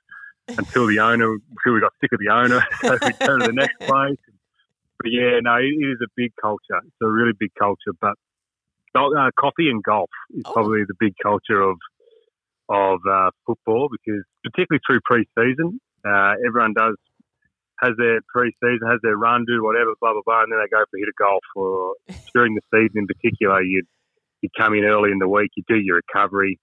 until 0.49 0.87
the 0.87 1.01
owner, 1.01 1.33
until 1.33 1.75
we 1.75 1.81
got 1.81 1.93
sick 2.01 2.13
of 2.13 2.21
the 2.21 2.33
owner. 2.33 2.65
so 2.83 2.99
we'd 3.03 3.19
go 3.19 3.39
to 3.39 3.47
the 3.47 3.53
next 3.53 3.79
place. 3.81 4.17
But 5.01 5.13
yeah, 5.13 5.41
no, 5.41 5.57
it 5.57 5.81
is 5.81 5.97
a 6.05 6.13
big 6.15 6.33
culture. 6.41 6.77
It's 6.85 7.01
a 7.03 7.09
really 7.09 7.33
big 7.39 7.53
culture. 7.59 7.97
But 7.99 8.15
uh, 8.95 9.31
coffee 9.39 9.71
and 9.71 9.83
golf 9.83 10.11
is 10.37 10.43
oh. 10.45 10.53
probably 10.53 10.85
the 10.87 10.95
big 11.01 11.15
culture 11.23 11.61
of 11.63 11.79
of 12.69 13.01
uh, 13.11 13.31
football 13.47 13.89
because 13.91 14.23
particularly 14.45 14.81
through 14.87 15.01
pre-season, 15.05 15.81
uh, 16.07 16.35
everyone 16.47 16.75
does 16.77 16.95
has 17.81 17.93
their 17.97 18.21
pre-season, 18.29 18.87
has 18.87 19.01
their 19.03 19.17
run, 19.17 19.45
do 19.49 19.65
whatever, 19.65 19.95
blah 20.01 20.13
blah 20.13 20.23
blah, 20.27 20.43
and 20.43 20.53
then 20.53 20.61
they 20.61 20.69
go 20.69 20.85
for 20.91 20.97
a 20.97 21.01
hit 21.01 21.09
of 21.09 21.17
golf. 21.17 21.45
Or 21.57 21.95
during 22.35 22.55
the 22.55 22.63
season 22.69 23.01
in 23.01 23.07
particular, 23.07 23.63
you'd 23.63 23.89
you 24.43 24.51
come 24.59 24.75
in 24.75 24.85
early 24.85 25.13
in 25.13 25.19
the 25.19 25.29
week, 25.29 25.51
you 25.57 25.65
do 25.67 25.77
your 25.77 25.97
recovery, 25.97 26.59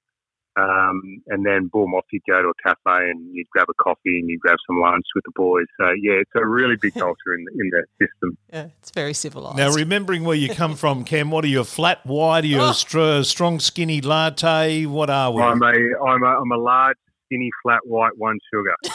um, 0.57 1.21
and 1.27 1.45
then 1.45 1.69
boom, 1.71 1.93
off 1.93 2.05
you'd 2.11 2.23
go 2.27 2.41
to 2.41 2.49
a 2.49 2.53
cafe 2.63 3.09
and 3.09 3.33
you'd 3.33 3.49
grab 3.49 3.67
a 3.69 3.73
coffee 3.75 4.19
and 4.19 4.29
you'd 4.29 4.39
grab 4.39 4.57
some 4.67 4.81
lunch 4.81 5.05
with 5.13 5.23
the 5.25 5.31
boys. 5.35 5.65
So 5.79 5.89
yeah, 6.01 6.13
it's 6.13 6.31
a 6.35 6.45
really 6.45 6.75
big 6.75 6.93
culture 6.95 7.33
in 7.33 7.45
in 7.59 7.69
that 7.71 7.85
system. 8.01 8.37
Yeah, 8.51 8.67
it's 8.79 8.91
very 8.91 9.13
civilized. 9.13 9.57
Now, 9.57 9.71
remembering 9.71 10.23
where 10.23 10.35
you 10.35 10.49
come 10.49 10.75
from, 10.75 11.03
Cam, 11.03 11.29
what 11.29 11.43
are 11.45 11.49
you? 11.49 11.63
Flat 11.63 12.05
white? 12.05 12.43
Are 12.43 12.47
you 12.47 12.59
oh. 12.59 12.71
a 12.71 12.73
str- 12.73 13.21
strong, 13.21 13.59
skinny 13.59 14.01
latte? 14.01 14.85
What 14.85 15.09
are 15.09 15.31
we? 15.31 15.41
I'm 15.41 15.61
a 15.61 15.73
I'm 16.07 16.23
a, 16.23 16.41
I'm 16.41 16.51
a 16.51 16.57
large, 16.57 16.97
skinny, 17.25 17.51
flat 17.61 17.81
white, 17.85 18.17
one 18.17 18.39
sugar. 18.51 18.75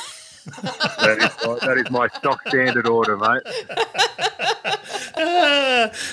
that, 0.63 1.19
is 1.21 1.47
my, 1.47 1.67
that 1.67 1.79
is 1.79 1.91
my 1.91 2.09
stock 2.09 2.41
standard 2.49 2.89
order, 2.89 3.17
mate. 3.17 3.43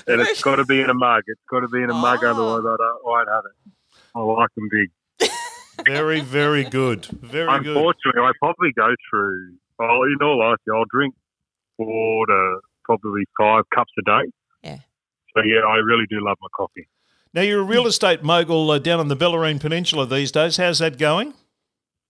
and 0.08 0.22
it's 0.22 0.42
got 0.44 0.58
to 0.58 0.66
be 0.66 0.82
in 0.82 0.92
a 0.92 0.94
mug. 0.94 1.24
It's 1.26 1.42
got 1.50 1.62
to 1.62 1.68
be 1.68 1.82
in 1.82 1.90
a 1.90 1.96
oh. 1.96 2.02
mug, 2.02 2.24
otherwise 2.24 2.62
I, 2.62 2.78
don't, 2.78 2.82
I 2.82 3.00
won't 3.04 3.30
have 3.30 3.44
it. 3.46 3.74
I 4.16 4.20
like 4.22 4.54
them 4.56 4.70
big. 4.70 4.90
Very, 6.22 6.64
very 6.64 6.70
good. 6.70 7.06
Very 7.06 7.44
Unfortunately, 7.44 7.64
good. 7.64 7.78
Unfortunately, 7.78 8.22
I 8.22 8.32
probably 8.40 8.72
go 8.76 8.96
through. 9.10 9.56
Oh, 9.80 10.04
in 10.04 10.18
all 10.22 10.42
honesty, 10.42 10.72
I'll 10.74 10.86
drink 10.92 11.16
four 11.78 12.26
to 12.26 12.60
probably 12.84 13.24
five 13.40 13.64
cups 13.74 13.92
a 13.98 14.02
day. 14.02 14.32
Yeah. 14.64 14.78
So 15.36 15.44
yeah, 15.44 15.62
I 15.68 15.76
really 15.78 16.06
do 16.10 16.18
love 16.22 16.38
my 16.42 16.48
coffee. 16.56 16.88
Now 17.34 17.42
you're 17.42 17.62
a 17.62 17.64
real 17.64 17.86
estate 17.86 18.24
mogul 18.24 18.72
uh, 18.72 18.80
down 18.80 19.00
on 19.00 19.08
the 19.08 19.16
Bellarine 19.16 19.60
Peninsula 19.60 20.08
these 20.08 20.32
days. 20.32 20.58
How's 20.58 20.80
that 20.80 20.98
going? 20.98 21.34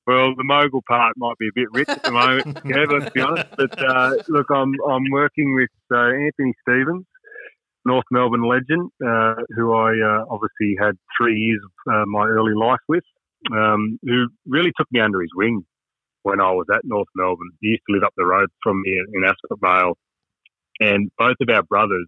Well, 0.08 0.34
the 0.36 0.44
mogul 0.44 0.82
part 0.88 1.14
might 1.18 1.38
be 1.38 1.50
a 1.50 1.52
bit 1.54 1.68
rich 1.72 1.90
at 1.90 2.02
the 2.02 2.12
moment, 2.12 2.58
yeah, 2.66 2.86
let's 2.90 3.12
be 3.12 3.22
honest. 3.22 3.50
But 3.56 3.78
uh, 3.80 4.14
look, 4.28 4.48
I'm 4.50 4.74
I'm 4.90 5.04
working 5.12 5.54
with 5.54 5.70
uh, 5.94 5.98
Anthony 5.98 6.54
Stevens, 6.64 7.06
North 7.86 8.06
Melbourne 8.10 8.48
legend, 8.48 8.90
uh, 9.06 9.36
who 9.56 9.74
I 9.74 9.92
uh, 9.92 10.26
obviously 10.30 10.76
had 10.80 10.98
three 11.16 11.38
years 11.38 11.62
of 11.64 11.94
uh, 11.94 12.06
my 12.08 12.26
early 12.26 12.56
life 12.56 12.80
with, 12.88 13.04
um, 13.52 14.00
who 14.04 14.28
really 14.46 14.72
took 14.78 14.88
me 14.92 15.00
under 15.00 15.22
his 15.22 15.32
wing 15.36 15.66
when 16.24 16.42
I 16.42 16.52
was 16.52 16.68
at 16.74 16.82
North 16.84 17.08
Melbourne. 17.16 17.52
He 17.62 17.70
used 17.70 17.84
to 17.90 17.96
live 17.96 18.04
up 18.04 18.14
the 18.18 18.26
road 18.26 18.50
from 18.62 18.82
me 18.82 19.02
in 19.14 19.24
Ascot 19.24 19.60
Vale, 19.62 19.98
and 20.80 21.12
both 21.18 21.36
of 21.42 21.50
our 21.50 21.64
brothers 21.64 22.08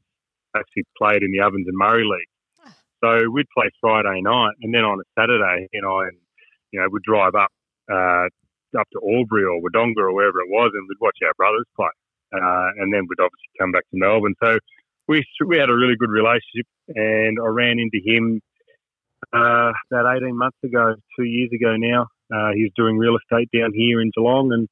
actually 0.56 0.84
played 0.98 1.24
in 1.24 1.32
the 1.32 1.42
Ovens 1.42 1.68
and 1.68 1.78
Murray 1.78 2.04
League. 2.04 2.74
So 3.04 3.30
we'd 3.32 3.48
play 3.56 3.70
Friday 3.80 4.22
night, 4.22 4.54
and 4.62 4.74
then 4.74 4.84
on 4.84 5.00
a 5.00 5.08
Saturday, 5.20 5.68
you 5.74 5.82
know, 5.82 6.02
and 6.02 6.18
you 6.72 6.80
know, 6.80 6.88
we'd 6.92 7.04
drive 7.04 7.34
up 7.36 7.52
uh, 7.92 8.28
up 8.78 8.88
to 8.94 9.00
Albury 9.04 9.44
or 9.44 9.60
Wodonga 9.60 9.98
or 9.98 10.14
wherever 10.14 10.40
it 10.40 10.50
was, 10.50 10.72
and 10.74 10.88
we'd 10.88 11.02
watch 11.02 11.18
our 11.26 11.34
brothers 11.36 11.66
play. 11.76 11.90
Uh, 12.34 12.70
and 12.80 12.94
then 12.94 13.02
we'd 13.10 13.20
obviously 13.20 13.52
come 13.60 13.72
back 13.72 13.84
to 13.92 13.98
Melbourne. 13.98 14.36
So 14.42 14.60
we 15.08 15.26
we 15.46 15.58
had 15.58 15.70
a 15.70 15.76
really 15.76 15.96
good 16.00 16.12
relationship, 16.12 16.68
and 16.88 17.38
I 17.44 17.48
ran 17.48 17.80
into 17.80 18.00
him 18.04 18.42
uh, 19.34 19.72
about 19.92 20.18
18 20.18 20.36
months 20.38 20.58
ago, 20.64 20.96
two 21.18 21.26
years 21.26 21.50
ago 21.54 21.76
now. 21.78 22.08
Uh, 22.34 22.52
he 22.56 22.64
was 22.64 22.72
doing 22.76 22.98
real 22.98 23.18
estate 23.18 23.50
down 23.54 23.72
here 23.74 24.02
in 24.02 24.12
Geelong, 24.16 24.52
and 24.54 24.68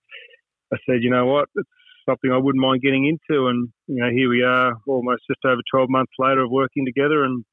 I 0.73 0.77
said, 0.85 1.01
you 1.01 1.09
know 1.09 1.25
what, 1.25 1.49
it's 1.55 1.69
something 2.07 2.31
I 2.31 2.37
wouldn't 2.37 2.61
mind 2.61 2.81
getting 2.81 3.05
into. 3.05 3.47
And 3.47 3.69
you 3.87 4.01
know, 4.01 4.09
here 4.09 4.29
we 4.29 4.43
are, 4.43 4.73
almost 4.87 5.23
just 5.29 5.43
over 5.45 5.61
12 5.71 5.89
months 5.89 6.13
later 6.17 6.41
of 6.41 6.51
working 6.51 6.85
together 6.85 7.23
and 7.23 7.43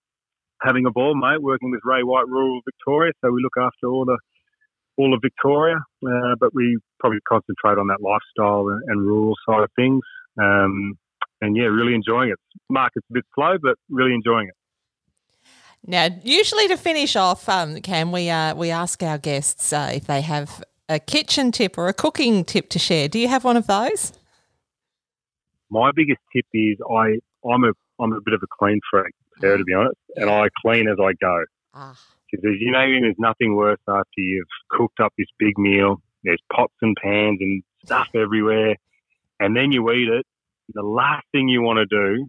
having 0.62 0.86
a 0.86 0.90
ball, 0.90 1.14
mate. 1.14 1.42
Working 1.42 1.70
with 1.70 1.80
Ray 1.84 2.02
White 2.02 2.28
Rural 2.28 2.60
Victoria, 2.64 3.12
so 3.20 3.30
we 3.30 3.42
look 3.42 3.56
after 3.60 3.88
all 3.88 4.04
the 4.04 4.18
all 4.96 5.12
of 5.12 5.20
Victoria, 5.22 5.76
uh, 5.76 6.34
but 6.40 6.54
we 6.54 6.78
probably 6.98 7.18
concentrate 7.28 7.78
on 7.78 7.88
that 7.88 8.00
lifestyle 8.00 8.68
and, 8.68 8.82
and 8.86 9.06
rural 9.06 9.34
side 9.46 9.62
of 9.62 9.70
things. 9.76 10.00
Um, 10.40 10.94
and 11.42 11.54
yeah, 11.54 11.64
really 11.64 11.94
enjoying 11.94 12.30
it. 12.30 12.38
Market's 12.70 13.06
a 13.10 13.12
bit 13.12 13.24
slow, 13.34 13.56
but 13.60 13.76
really 13.90 14.14
enjoying 14.14 14.48
it. 14.48 14.54
Now, 15.86 16.08
usually 16.24 16.66
to 16.68 16.76
finish 16.76 17.14
off, 17.14 17.48
um, 17.48 17.80
Cam, 17.80 18.10
we 18.12 18.28
uh, 18.28 18.54
we 18.54 18.70
ask 18.70 19.02
our 19.02 19.18
guests 19.18 19.72
uh, 19.72 19.92
if 19.94 20.06
they 20.06 20.20
have 20.20 20.64
a 20.88 20.98
kitchen 20.98 21.52
tip 21.52 21.78
or 21.78 21.88
a 21.88 21.92
cooking 21.94 22.44
tip 22.44 22.68
to 22.70 22.78
share. 22.78 23.08
Do 23.08 23.18
you 23.18 23.28
have 23.28 23.44
one 23.44 23.56
of 23.56 23.66
those? 23.66 24.12
my 25.70 25.90
biggest 25.94 26.20
tip 26.34 26.46
is 26.52 26.76
I 26.90 27.18
I'm 27.48 27.64
a 27.64 27.72
I'm 28.00 28.12
a 28.12 28.20
bit 28.20 28.34
of 28.34 28.40
a 28.42 28.46
clean 28.58 28.80
freak, 28.90 29.14
Sarah, 29.40 29.58
to 29.58 29.64
be 29.64 29.72
honest, 29.72 29.96
and 30.16 30.30
I 30.30 30.48
clean 30.62 30.88
as 30.88 30.96
I 31.00 31.12
go. 31.20 31.44
Ah, 31.74 31.98
Because 32.30 32.56
you 32.60 32.70
know, 32.70 32.86
there's 33.00 33.16
nothing 33.18 33.56
worse 33.56 33.80
after 33.88 34.18
you've 34.18 34.46
cooked 34.70 35.00
up 35.00 35.12
this 35.18 35.26
big 35.38 35.58
meal. 35.58 36.02
There's 36.24 36.40
pots 36.52 36.74
and 36.82 36.96
pans 37.02 37.38
and 37.40 37.62
stuff 37.84 38.08
everywhere, 38.14 38.76
and 39.40 39.56
then 39.56 39.72
you 39.72 39.90
eat 39.92 40.08
it. 40.08 40.26
The 40.74 40.82
last 40.82 41.24
thing 41.32 41.48
you 41.48 41.62
want 41.62 41.78
to 41.78 41.86
do 41.86 42.28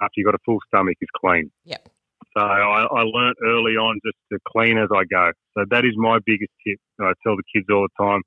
after 0.00 0.12
you've 0.16 0.26
got 0.26 0.34
a 0.34 0.42
full 0.44 0.58
stomach 0.66 0.96
is 1.00 1.08
clean. 1.16 1.50
Yep. 1.64 1.88
So 2.36 2.42
I, 2.42 2.84
I 2.84 3.02
learnt 3.02 3.38
early 3.46 3.76
on 3.76 3.98
just 4.04 4.18
to 4.30 4.38
clean 4.46 4.76
as 4.76 4.88
I 4.94 5.04
go. 5.04 5.32
So 5.56 5.64
that 5.70 5.86
is 5.86 5.92
my 5.96 6.18
biggest 6.26 6.52
tip. 6.66 6.78
I 7.00 7.12
tell 7.24 7.34
the 7.34 7.42
kids 7.54 7.66
all 7.70 7.86
the 7.88 8.04
time. 8.04 8.20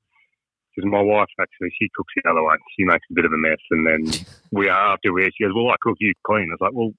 Because 0.76 0.90
my 0.90 1.02
wife 1.02 1.28
actually, 1.40 1.70
she 1.80 1.90
cooks 1.96 2.14
the 2.16 2.30
other 2.30 2.44
way. 2.44 2.56
She 2.78 2.86
makes 2.86 3.06
a 3.12 3.14
bit 3.14 3.26
of 3.26 3.34
a 3.34 3.38
mess, 3.38 3.58
and 3.72 3.86
then 3.86 4.26
we 4.52 4.70
are 4.70 4.94
after 4.94 5.12
we. 5.12 5.30
She 5.36 5.44
goes, 5.44 5.54
"Well, 5.54 5.70
I 5.70 5.76
cook, 5.82 5.98
you 6.00 6.14
clean." 6.26 6.50
I 6.50 6.54
was 6.54 6.62
like, 6.62 6.74
"Well, 6.74 6.92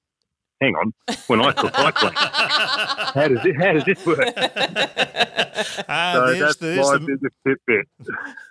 hang 0.60 0.74
on. 0.76 0.92
When 1.26 1.40
I 1.40 1.52
cook, 1.52 1.72
I 1.74 1.90
clean. 1.90 2.12
How 2.14 3.28
does 3.28 3.44
it? 3.46 3.56
How 3.56 3.72
does 3.72 3.84
this 3.84 4.06
work?" 4.06 4.18
Ah, 5.88 6.12
So 6.14 6.26
there's, 6.26 6.38
that's 6.40 6.56
there's 6.56 6.86
my 6.86 6.92
the, 6.94 7.00
biggest 7.00 7.34
tidbit. 7.46 7.86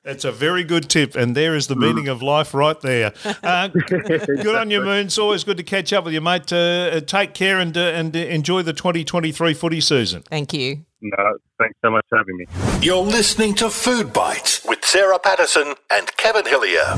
that's 0.04 0.26
a 0.26 0.32
very 0.32 0.63
good 0.63 0.89
tip, 0.89 1.15
and 1.15 1.36
there 1.36 1.56
is 1.56 1.65
the 1.67 1.76
meaning 1.76 2.08
of 2.08 2.22
life 2.22 2.54
right 2.54 2.80
there. 2.82 3.13
Uh, 3.41 3.67
good 3.88 4.56
on 4.56 4.69
you, 4.69 4.82
Moon. 4.82 5.08
It's 5.08 5.17
always 5.17 5.43
good 5.43 5.58
to 5.58 5.63
catch 5.63 5.91
up 5.91 6.04
with 6.06 6.13
you, 6.13 6.22
mate. 6.22 6.54
Uh, 6.54 6.58
uh, 6.58 7.00
take 7.00 7.34
care 7.34 7.58
and 7.58 7.76
uh, 7.76 7.82
and 7.82 8.15
uh, 8.15 8.19
enjoy 8.19 8.62
the 8.62 8.74
2023 8.74 9.54
footy 9.56 9.82
season. 9.82 10.22
thank 10.30 10.54
you. 10.54 10.86
No, 11.02 11.38
thanks 11.58 11.76
so 11.84 11.89
much 11.89 12.06
for 12.10 12.17
having 12.19 12.38
me. 12.38 12.45
You're 12.82 12.98
listening 13.02 13.56
to 13.56 13.69
Food 13.72 14.08
Bytes 14.08 14.67
with 14.67 14.84
Sarah 14.86 15.17
Patterson 15.17 15.76
and 15.89 16.15
Kevin 16.17 16.45
Hillier. 16.45 16.95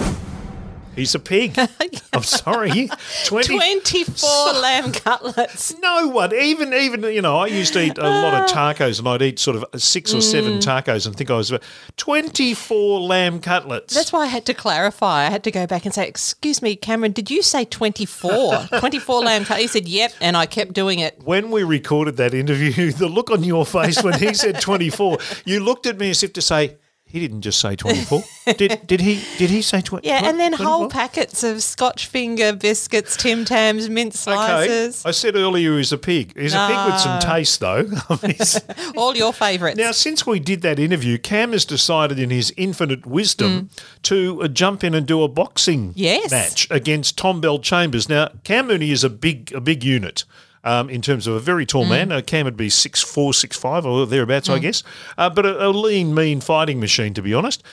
He's 0.95 1.15
a 1.15 1.19
pig. 1.19 1.57
I'm 2.13 2.23
sorry. 2.23 2.89
20, 3.25 3.79
24 3.81 4.53
lamb 4.53 4.91
cutlets. 4.91 5.77
No 5.79 6.07
one, 6.09 6.33
even 6.33 6.73
even 6.73 7.03
you 7.03 7.21
know, 7.21 7.37
I 7.37 7.47
used 7.47 7.73
to 7.73 7.81
eat 7.81 7.97
a 7.97 8.09
lot 8.09 8.33
of 8.33 8.49
tacos, 8.49 8.99
and 8.99 9.07
I'd 9.07 9.21
eat 9.21 9.39
sort 9.39 9.57
of 9.57 9.81
six 9.81 10.13
or 10.13 10.21
seven 10.21 10.53
mm. 10.53 10.61
tacos, 10.61 11.05
and 11.05 11.15
think 11.15 11.31
I 11.31 11.35
was 11.35 11.49
about 11.51 11.63
twenty-four 11.97 12.99
lamb 12.99 13.39
cutlets. 13.39 13.93
That's 13.93 14.11
why 14.11 14.23
I 14.23 14.27
had 14.27 14.45
to 14.47 14.53
clarify. 14.53 15.27
I 15.27 15.29
had 15.29 15.43
to 15.45 15.51
go 15.51 15.65
back 15.65 15.85
and 15.85 15.93
say, 15.93 16.07
Excuse 16.07 16.61
me, 16.61 16.75
Cameron, 16.75 17.11
did 17.11 17.31
you 17.31 17.41
say 17.41 17.65
24? 17.65 18.67
24 18.79 19.21
lamb 19.21 19.45
cutlets? 19.45 19.61
He 19.61 19.67
said, 19.67 19.87
Yep. 19.87 20.13
And 20.21 20.35
I 20.35 20.45
kept 20.45 20.73
doing 20.73 20.99
it. 20.99 21.19
when 21.23 21.51
we 21.51 21.63
recorded 21.63 22.17
that 22.17 22.33
interview, 22.33 22.91
the 22.91 23.07
look 23.07 23.31
on 23.31 23.43
your 23.43 23.65
face 23.65 24.03
when 24.03 24.19
he 24.19 24.33
said 24.33 24.59
24, 24.59 25.17
you 25.45 25.59
looked 25.59 25.85
at 25.85 25.97
me 25.97 26.09
as 26.09 26.23
if 26.23 26.33
to 26.33 26.41
say, 26.41 26.77
he 27.11 27.19
didn't 27.19 27.41
just 27.41 27.59
say 27.59 27.75
24. 27.75 28.23
did 28.57 28.87
did 28.87 29.01
he 29.01 29.21
did 29.37 29.49
he 29.49 29.61
say 29.61 29.81
20? 29.81 30.07
Yeah, 30.07 30.27
and 30.27 30.39
then 30.39 30.51
24? 30.53 30.65
whole 30.65 30.89
packets 30.89 31.43
of 31.43 31.61
Scotch 31.61 32.07
finger 32.07 32.53
biscuits, 32.53 33.15
Tim 33.17 33.45
Tams, 33.45 33.89
mint 33.89 34.13
slices, 34.13 35.01
Okay. 35.01 35.09
I 35.09 35.11
said 35.11 35.35
earlier 35.35 35.77
he's 35.77 35.91
a 35.91 35.97
pig. 35.97 36.37
He's 36.37 36.53
a 36.53 36.67
pig 36.67 36.91
with 36.91 36.99
some 37.01 37.19
taste, 37.19 37.59
though. 37.59 37.87
I 38.09 38.17
mean, 38.21 38.35
he's- 38.35 38.61
all 38.97 39.15
your 39.15 39.33
favourites. 39.33 39.77
now, 39.77 39.91
since 39.91 40.25
we 40.25 40.39
did 40.39 40.61
that 40.61 40.79
interview, 40.79 41.17
Cam 41.17 41.51
has 41.51 41.65
decided 41.65 42.17
in 42.19 42.29
his 42.29 42.53
infinite 42.57 43.05
wisdom 43.05 43.69
to 44.03 44.43
uh, 44.43 44.47
jump 44.47 44.83
in 44.83 44.93
and 44.95 45.05
do 45.05 45.23
a 45.23 45.27
boxing 45.27 45.93
Yes. 45.95 46.31
match 46.31 46.67
against 46.71 47.17
Tom 47.17 47.41
Bellchambers. 47.41 48.07
Now, 48.09 48.29
Cam 48.43 48.67
Mooney 48.67 48.91
is 48.91 49.03
a 49.03 49.09
big 49.09 49.51
a 49.53 49.61
big 49.61 49.83
unit. 49.83 50.23
Um, 50.63 50.91
in 50.91 51.01
terms 51.01 51.25
of 51.25 51.33
a 51.33 51.39
very 51.39 51.65
tall 51.65 51.85
man, 51.85 52.11
uh, 52.11 52.21
Cam 52.21 52.45
would 52.45 52.55
be 52.55 52.69
six 52.69 53.01
four, 53.01 53.33
six 53.33 53.57
five, 53.57 53.83
or 53.83 54.05
thereabouts, 54.05 54.47
I 54.47 54.59
guess. 54.59 54.83
Uh, 55.17 55.27
but 55.29 55.43
a, 55.43 55.67
a 55.67 55.69
lean, 55.69 56.13
mean 56.13 56.39
fighting 56.39 56.79
machine, 56.79 57.15
to 57.15 57.21
be 57.23 57.33
honest. 57.33 57.63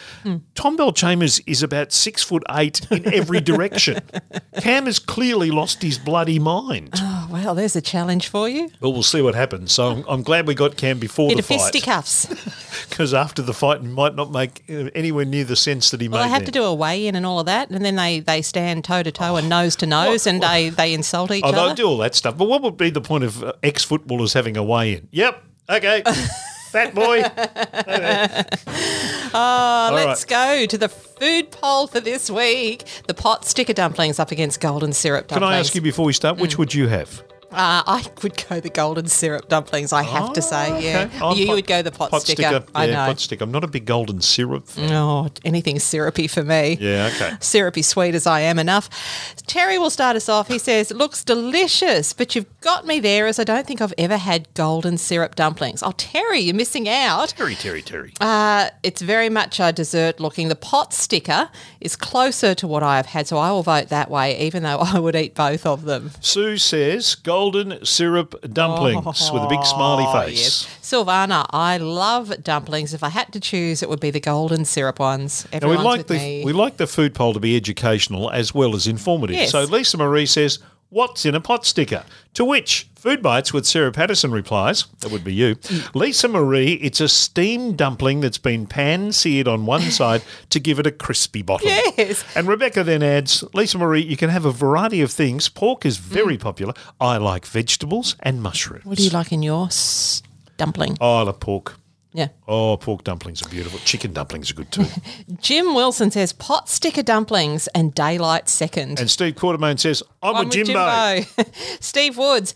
Tom 0.54 0.76
Bellchambers 0.78 1.42
is 1.46 1.62
about 1.62 1.92
six 1.92 2.22
foot 2.22 2.42
eight 2.50 2.90
in 2.90 3.12
every 3.12 3.40
direction. 3.42 4.00
Cam 4.60 4.86
has 4.86 4.98
clearly 4.98 5.50
lost 5.50 5.82
his 5.82 5.98
bloody 5.98 6.38
mind. 6.38 6.90
oh, 6.96 7.28
well, 7.30 7.54
there's 7.54 7.76
a 7.76 7.82
challenge 7.82 8.28
for 8.28 8.48
you. 8.48 8.70
Well, 8.80 8.92
we'll 8.94 9.02
see 9.02 9.20
what 9.20 9.34
happens. 9.34 9.72
So 9.72 9.88
I'm, 9.90 10.04
I'm 10.08 10.22
glad 10.22 10.46
we 10.46 10.54
got 10.54 10.76
Cam 10.78 10.98
before 10.98 11.28
Bit 11.28 11.36
the 11.36 11.42
fight 11.42 11.60
fisticuffs. 11.60 12.24
because 12.88 13.12
after 13.28 13.42
the 13.42 13.52
fight, 13.52 13.80
it 13.80 13.84
might 13.84 14.14
not 14.14 14.30
make 14.30 14.64
uh, 14.70 14.88
anywhere 14.94 15.26
near 15.26 15.44
the 15.44 15.56
sense 15.56 15.90
that 15.90 16.00
he 16.00 16.08
Well, 16.08 16.20
made. 16.22 16.28
they 16.28 16.30
have 16.30 16.40
then. 16.40 16.46
to 16.46 16.52
do 16.52 16.64
a 16.64 16.74
weigh 16.74 17.06
in 17.06 17.16
and 17.16 17.26
all 17.26 17.40
of 17.40 17.46
that, 17.46 17.68
and 17.68 17.84
then 17.84 17.96
they, 17.96 18.20
they 18.20 18.40
stand 18.40 18.84
toe 18.84 19.02
to 19.02 19.12
toe 19.12 19.36
and 19.36 19.48
nose 19.50 19.76
to 19.76 19.86
nose, 19.86 20.26
and 20.26 20.42
they, 20.42 20.70
they 20.70 20.94
insult 20.94 21.30
each 21.32 21.44
Oh, 21.44 21.52
they'll 21.52 21.74
do 21.74 21.86
all 21.86 21.98
that 21.98 22.14
stuff. 22.14 22.38
But 22.38 22.46
what 22.48 22.62
would 22.62 22.77
be 22.78 22.90
the 22.90 23.00
point 23.00 23.24
of 23.24 23.42
uh, 23.42 23.52
ex-footballers 23.62 24.32
having 24.32 24.56
a 24.56 24.62
weigh-in? 24.62 25.08
Yep. 25.10 25.42
Okay. 25.68 26.02
Fat 26.70 26.94
boy. 26.94 27.22
Oh, 29.34 29.90
right. 29.92 30.04
let's 30.06 30.24
go 30.24 30.66
to 30.66 30.78
the 30.78 30.88
food 30.88 31.50
poll 31.50 31.86
for 31.86 32.00
this 32.00 32.30
week. 32.30 32.84
The 33.06 33.14
pot 33.14 33.44
sticker 33.44 33.72
dumplings 33.72 34.18
up 34.18 34.30
against 34.30 34.60
golden 34.60 34.92
syrup 34.92 35.28
Can. 35.28 35.42
I 35.42 35.58
ask 35.58 35.74
you 35.74 35.80
before 35.80 36.06
we 36.06 36.12
start, 36.12 36.38
which 36.38 36.56
would 36.58 36.72
you 36.72 36.88
have? 36.88 37.22
Uh, 37.50 37.82
I 37.86 38.06
would 38.22 38.44
go 38.46 38.60
the 38.60 38.68
golden 38.68 39.06
syrup 39.06 39.48
dumplings. 39.48 39.90
I 39.94 40.02
have 40.02 40.34
to 40.34 40.42
say, 40.42 40.82
yeah. 40.82 41.08
Oh, 41.22 41.34
you 41.34 41.46
pot- 41.46 41.54
would 41.54 41.66
go 41.66 41.80
the 41.80 41.90
pot, 41.90 42.20
sticker. 42.20 42.62
I 42.74 42.84
yeah, 42.84 42.92
know. 42.92 43.06
pot 43.06 43.20
sticker. 43.20 43.42
I'm 43.42 43.50
not 43.50 43.64
a 43.64 43.68
big 43.68 43.86
golden 43.86 44.20
syrup 44.20 44.68
fan. 44.68 44.92
Oh, 44.92 45.30
anything 45.46 45.78
syrupy 45.78 46.26
for 46.26 46.44
me. 46.44 46.76
Yeah, 46.78 47.10
okay. 47.14 47.36
Syrupy 47.40 47.80
sweet 47.80 48.14
as 48.14 48.26
I 48.26 48.40
am 48.40 48.58
enough. 48.58 48.90
Terry 49.46 49.78
will 49.78 49.88
start 49.88 50.14
us 50.14 50.28
off. 50.28 50.48
He 50.48 50.58
says, 50.58 50.90
looks 50.90 51.24
delicious, 51.24 52.12
but 52.12 52.34
you've 52.34 52.60
got 52.60 52.86
me 52.86 53.00
there 53.00 53.26
as 53.26 53.38
I 53.38 53.44
don't 53.44 53.66
think 53.66 53.80
I've 53.80 53.94
ever 53.96 54.18
had 54.18 54.52
golden 54.52 54.98
syrup 54.98 55.34
dumplings. 55.34 55.82
Oh, 55.82 55.92
Terry, 55.96 56.40
you're 56.40 56.54
missing 56.54 56.86
out. 56.86 57.30
Terry, 57.30 57.54
Terry, 57.54 57.80
Terry. 57.80 58.12
Uh, 58.20 58.68
it's 58.82 59.00
very 59.00 59.30
much 59.30 59.58
a 59.58 59.72
dessert 59.72 60.20
looking. 60.20 60.48
The 60.48 60.54
pot 60.56 60.92
sticker 60.92 61.48
is 61.80 61.96
closer 61.96 62.54
to 62.56 62.66
what 62.66 62.82
I 62.82 62.96
have 62.96 63.06
had, 63.06 63.26
so 63.26 63.38
I 63.38 63.50
will 63.52 63.62
vote 63.62 63.88
that 63.88 64.10
way, 64.10 64.38
even 64.38 64.64
though 64.64 64.78
I 64.82 64.98
would 64.98 65.16
eat 65.16 65.34
both 65.34 65.64
of 65.64 65.84
them. 65.84 66.10
Sue 66.20 66.58
says 66.58 67.14
golden 67.14 67.37
syrup 67.84 68.34
dumplings 68.52 69.30
with 69.32 69.42
a 69.42 69.46
big 69.48 69.64
smiley 69.64 70.04
Oh, 70.06 70.22
face. 70.22 70.38
yes. 70.38 70.78
Silvana, 70.82 71.46
I 71.50 71.76
love 71.78 72.42
dumplings. 72.42 72.94
If 72.94 73.02
I 73.02 73.08
had 73.10 73.32
to 73.32 73.40
choose, 73.40 73.82
it 73.82 73.88
would 73.88 74.00
be 74.00 74.10
the 74.10 74.20
golden 74.20 74.64
syrup 74.64 74.98
ones. 74.98 75.46
Now 75.52 75.68
we 75.68 75.76
like 75.76 76.06
the 76.06 76.14
me. 76.14 76.44
we 76.44 76.52
like 76.52 76.76
the 76.76 76.86
food 76.86 77.14
poll 77.14 77.32
to 77.34 77.40
be 77.40 77.56
educational 77.56 78.30
as 78.30 78.54
well 78.54 78.74
as 78.74 78.86
informative. 78.86 79.36
Yes. 79.36 79.50
So 79.52 79.62
Lisa 79.64 79.96
Marie 79.98 80.26
says, 80.26 80.58
"What's 80.90 81.24
in 81.24 81.34
a 81.34 81.40
pot 81.40 81.66
sticker?" 81.66 82.04
To 82.34 82.44
which 82.44 82.88
Food 82.94 83.22
Bytes 83.22 83.52
with 83.52 83.66
Sarah 83.66 83.92
Patterson 83.92 84.30
replies, 84.30 84.86
"That 85.00 85.10
would 85.10 85.24
be 85.24 85.34
you, 85.34 85.56
Lisa 85.94 86.28
Marie. 86.28 86.74
It's 86.74 87.00
a 87.00 87.08
steamed 87.08 87.76
dumpling 87.76 88.20
that's 88.20 88.38
been 88.38 88.66
pan 88.66 89.12
seared 89.12 89.48
on 89.48 89.66
one 89.66 89.82
side 89.90 90.22
to 90.50 90.60
give 90.60 90.78
it 90.78 90.86
a 90.86 90.90
crispy 90.90 91.42
bottom." 91.42 91.68
Yes. 91.68 92.24
And 92.34 92.48
Rebecca 92.48 92.84
then 92.84 93.02
adds, 93.02 93.44
"Lisa 93.54 93.78
Marie, 93.78 94.02
you 94.02 94.16
can 94.16 94.30
have 94.30 94.44
a 94.44 94.52
variety 94.52 95.00
of 95.00 95.10
things. 95.10 95.48
Pork 95.48 95.86
is 95.86 95.96
very 95.96 96.36
mm. 96.36 96.40
popular. 96.40 96.74
I 97.00 97.16
like 97.16 97.46
vegetables 97.46 98.16
and 98.20 98.42
mushrooms. 98.42 98.84
What 98.84 98.98
do 98.98 99.04
you 99.04 99.10
like 99.10 99.32
in 99.32 99.42
your 99.42 99.66
s- 99.66 100.22
dumpling? 100.56 100.98
Oh, 101.00 101.18
I 101.18 101.22
love 101.22 101.40
pork." 101.40 101.77
Yeah. 102.12 102.28
Oh, 102.48 102.76
pork 102.78 103.04
dumplings 103.04 103.44
are 103.44 103.48
beautiful. 103.50 103.78
Chicken 103.80 104.12
dumplings 104.12 104.50
are 104.50 104.54
good 104.54 104.72
too. 104.72 104.86
Jim 105.40 105.74
Wilson 105.74 106.10
says 106.10 106.32
pot 106.32 106.68
sticker 106.68 107.02
dumplings 107.02 107.66
and 107.68 107.94
daylight 107.94 108.48
second. 108.48 108.98
and 108.98 109.10
Steve 109.10 109.34
Quartermain 109.34 109.78
says, 109.78 110.02
I'm, 110.22 110.36
I'm 110.36 110.44
with 110.46 110.54
Jimbo. 110.54 111.20
Jimbo. 111.20 111.50
Steve 111.80 112.16
Woods, 112.16 112.54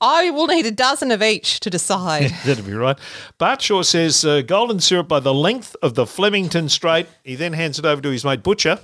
I 0.00 0.30
will 0.30 0.46
need 0.46 0.66
a 0.66 0.70
dozen 0.70 1.10
of 1.10 1.22
each 1.22 1.60
to 1.60 1.70
decide. 1.70 2.30
That'd 2.44 2.64
be 2.64 2.72
right. 2.74 2.98
Bart 3.38 3.60
Shaw 3.62 3.82
says 3.82 4.24
uh, 4.24 4.42
golden 4.42 4.80
syrup 4.80 5.08
by 5.08 5.20
the 5.20 5.34
length 5.34 5.74
of 5.82 5.94
the 5.94 6.06
Flemington 6.06 6.68
Straight. 6.68 7.06
He 7.24 7.34
then 7.34 7.52
hands 7.54 7.78
it 7.78 7.84
over 7.84 8.00
to 8.02 8.10
his 8.10 8.24
mate 8.24 8.42
Butcher. 8.42 8.78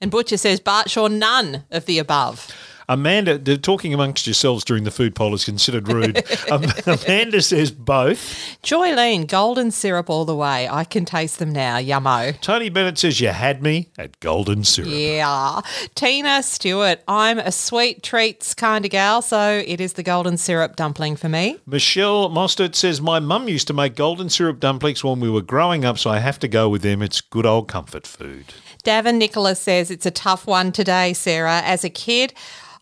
and 0.00 0.10
Butcher 0.10 0.36
says 0.38 0.60
Bart 0.60 0.90
Shaw, 0.90 1.08
none 1.08 1.64
of 1.70 1.84
the 1.86 1.98
above. 1.98 2.50
Amanda, 2.90 3.58
talking 3.58 3.92
amongst 3.92 4.26
yourselves 4.26 4.64
during 4.64 4.84
the 4.84 4.90
food 4.90 5.14
poll 5.14 5.34
is 5.34 5.44
considered 5.44 5.88
rude. 5.88 6.24
Amanda 6.86 7.42
says 7.42 7.70
both. 7.70 8.18
Joylene, 8.62 9.26
golden 9.26 9.70
syrup 9.70 10.08
all 10.08 10.24
the 10.24 10.34
way. 10.34 10.68
I 10.68 10.84
can 10.84 11.04
taste 11.04 11.38
them 11.38 11.52
now. 11.52 11.76
Yummo. 11.76 12.40
Tony 12.40 12.70
Bennett 12.70 12.96
says 12.96 13.20
you 13.20 13.28
had 13.28 13.62
me 13.62 13.90
at 13.98 14.18
golden 14.20 14.64
syrup. 14.64 14.90
Yeah. 14.90 15.60
Tina 15.94 16.42
Stewart, 16.42 17.00
I'm 17.06 17.38
a 17.38 17.52
sweet 17.52 18.02
treats 18.02 18.54
kind 18.54 18.86
of 18.86 18.90
gal, 18.90 19.20
so 19.20 19.62
it 19.66 19.80
is 19.80 19.92
the 19.92 20.02
golden 20.02 20.38
syrup 20.38 20.76
dumpling 20.76 21.16
for 21.16 21.28
me. 21.28 21.58
Michelle 21.66 22.30
Mostert 22.30 22.74
says 22.74 23.02
my 23.02 23.20
mum 23.20 23.48
used 23.48 23.66
to 23.66 23.74
make 23.74 23.96
golden 23.96 24.30
syrup 24.30 24.60
dumplings 24.60 25.04
when 25.04 25.20
we 25.20 25.28
were 25.28 25.42
growing 25.42 25.84
up, 25.84 25.98
so 25.98 26.10
I 26.10 26.20
have 26.20 26.38
to 26.38 26.48
go 26.48 26.68
with 26.70 26.82
them. 26.82 27.02
It's 27.02 27.20
good 27.20 27.44
old 27.44 27.68
comfort 27.68 28.06
food. 28.06 28.46
Davin 28.82 29.16
Nicholas 29.18 29.60
says 29.60 29.90
it's 29.90 30.06
a 30.06 30.10
tough 30.10 30.46
one 30.46 30.72
today, 30.72 31.12
Sarah. 31.12 31.60
As 31.62 31.84
a 31.84 31.90
kid, 31.90 32.32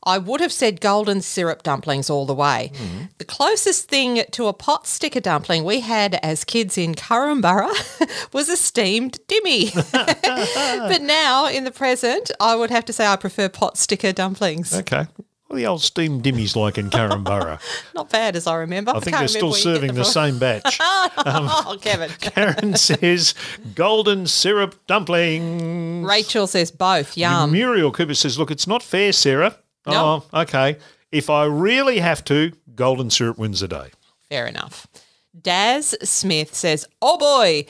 I 0.06 0.18
would 0.18 0.40
have 0.40 0.52
said 0.52 0.80
golden 0.80 1.20
syrup 1.20 1.64
dumplings 1.64 2.08
all 2.08 2.24
the 2.24 2.34
way. 2.34 2.70
The 3.18 3.24
closest 3.24 3.88
thing 3.88 4.22
to 4.30 4.46
a 4.46 4.52
pot 4.52 4.86
sticker 4.86 5.20
dumpling 5.20 5.64
we 5.64 5.80
had 5.80 6.14
as 6.22 6.44
kids 6.44 6.78
in 6.78 6.94
Korumburra 6.94 7.72
was 8.32 8.48
a 8.48 8.56
steamed 8.56 9.18
dimmy. 9.26 9.74
but 10.88 11.02
now, 11.02 11.48
in 11.48 11.64
the 11.64 11.72
present, 11.72 12.30
I 12.40 12.54
would 12.54 12.70
have 12.70 12.84
to 12.86 12.92
say 12.92 13.06
I 13.06 13.16
prefer 13.16 13.48
pot 13.48 13.76
sticker 13.76 14.12
dumplings. 14.12 14.72
Okay. 14.72 15.06
What 15.48 15.56
are 15.56 15.58
the 15.58 15.66
old 15.66 15.82
steamed 15.82 16.24
dimmies 16.24 16.56
like 16.56 16.76
in 16.76 16.90
Korumburra? 16.90 17.60
Not 17.94 18.10
bad 18.10 18.34
as 18.34 18.48
I 18.48 18.56
remember. 18.56 18.92
I 18.94 18.98
think 19.00 19.16
they're 19.16 19.28
still 19.28 19.52
remember 19.52 19.64
where 19.64 19.74
you 19.74 19.80
get 19.80 19.80
serving 19.80 19.94
the 19.94 20.04
same 20.04 20.38
batch. 20.40 20.76
from. 20.76 21.26
Um, 21.26 21.48
oh, 21.48 21.78
Kevin. 21.80 22.10
Karen 22.20 22.74
says 22.76 23.34
golden 23.76 24.26
syrup 24.26 24.74
dumpling. 24.88 26.02
Rachel 26.02 26.48
says 26.48 26.72
both. 26.72 27.16
Yum. 27.16 27.52
Muriel 27.52 27.92
Cooper 27.92 28.14
says, 28.14 28.38
look, 28.38 28.50
it's 28.50 28.66
not 28.66 28.82
fair, 28.82 29.12
Sarah. 29.12 29.56
No. 29.86 30.24
Oh, 30.32 30.40
okay. 30.42 30.76
If 31.12 31.30
I 31.30 31.44
really 31.44 31.98
have 31.98 32.24
to, 32.24 32.52
golden 32.74 33.10
syrup 33.10 33.38
wins 33.38 33.60
the 33.60 33.68
day. 33.68 33.90
Fair 34.28 34.46
enough. 34.46 34.86
Daz 35.40 35.94
Smith 36.02 36.54
says, 36.54 36.86
Oh 37.02 37.18
boy, 37.18 37.66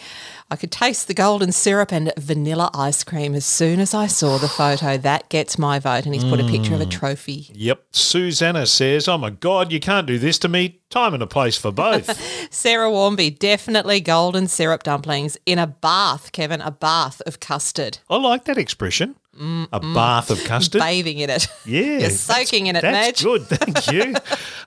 I 0.50 0.54
could 0.56 0.70
taste 0.70 1.08
the 1.08 1.14
golden 1.14 1.50
syrup 1.50 1.92
and 1.92 2.12
vanilla 2.16 2.70
ice 2.72 3.02
cream 3.02 3.34
as 3.34 3.44
soon 3.44 3.80
as 3.80 3.92
I 3.92 4.06
saw 4.06 4.38
the 4.38 4.46
photo. 4.48 4.96
That 4.96 5.28
gets 5.30 5.58
my 5.58 5.80
vote. 5.80 6.06
And 6.06 6.14
he's 6.14 6.22
put 6.24 6.38
a 6.40 6.44
picture 6.44 6.70
Mm. 6.70 6.74
of 6.76 6.80
a 6.82 6.86
trophy. 6.86 7.50
Yep. 7.52 7.82
Susanna 7.90 8.66
says, 8.66 9.08
oh 9.08 9.18
my 9.18 9.30
God, 9.30 9.72
you 9.72 9.80
can't 9.80 10.06
do 10.06 10.16
this 10.16 10.38
to 10.40 10.48
me. 10.48 10.80
Time 10.90 11.12
and 11.12 11.22
a 11.22 11.26
place 11.26 11.56
for 11.56 11.72
both. 11.72 12.16
Sarah 12.52 12.88
Warmby, 12.90 13.30
definitely 13.30 14.00
golden 14.00 14.46
syrup 14.46 14.84
dumplings 14.84 15.36
in 15.44 15.58
a 15.58 15.66
bath, 15.66 16.30
Kevin, 16.30 16.60
a 16.60 16.70
bath 16.70 17.20
of 17.26 17.40
custard. 17.40 17.98
I 18.08 18.16
like 18.16 18.44
that 18.44 18.58
expression. 18.58 19.16
A 19.38 19.80
bath 19.80 20.30
of 20.30 20.42
custard. 20.44 20.80
Bathing 20.80 21.18
in 21.18 21.30
it. 21.30 21.46
Yeah, 21.64 21.98
You're 21.98 22.10
soaking 22.10 22.68
in 22.68 22.76
it, 22.76 22.82
That's 22.82 23.22
Madge. 23.22 23.22
good, 23.24 23.42
thank 23.46 23.90
you. 23.92 24.14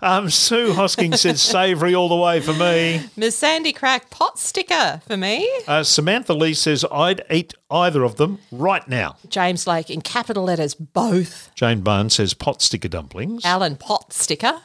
um, 0.01 0.29
Sue 0.29 0.73
Hosking 0.73 1.17
said 1.17 1.39
savoury 1.39 1.95
all 1.95 2.09
the 2.09 2.15
way 2.15 2.39
for 2.41 2.53
me. 2.53 3.01
Miss 3.15 3.35
Sandy 3.37 3.71
Crack, 3.73 4.09
pot 4.09 4.37
sticker 4.37 5.01
for 5.07 5.15
me. 5.17 5.49
Uh, 5.67 5.83
Samantha 5.83 6.33
Lee 6.33 6.53
says 6.53 6.85
I'd 6.91 7.21
eat 7.31 7.53
either 7.71 8.03
of 8.03 8.17
them 8.17 8.39
right 8.51 8.85
now. 8.87 9.15
James 9.29 9.65
Lake, 9.67 9.89
in 9.89 10.01
capital 10.01 10.43
letters, 10.43 10.73
both. 10.75 11.51
Jane 11.55 11.81
Barnes 11.81 12.15
says 12.15 12.33
pot 12.33 12.61
sticker 12.61 12.87
dumplings. 12.87 13.45
Alan, 13.45 13.75
pot 13.77 14.11
sticker. 14.13 14.59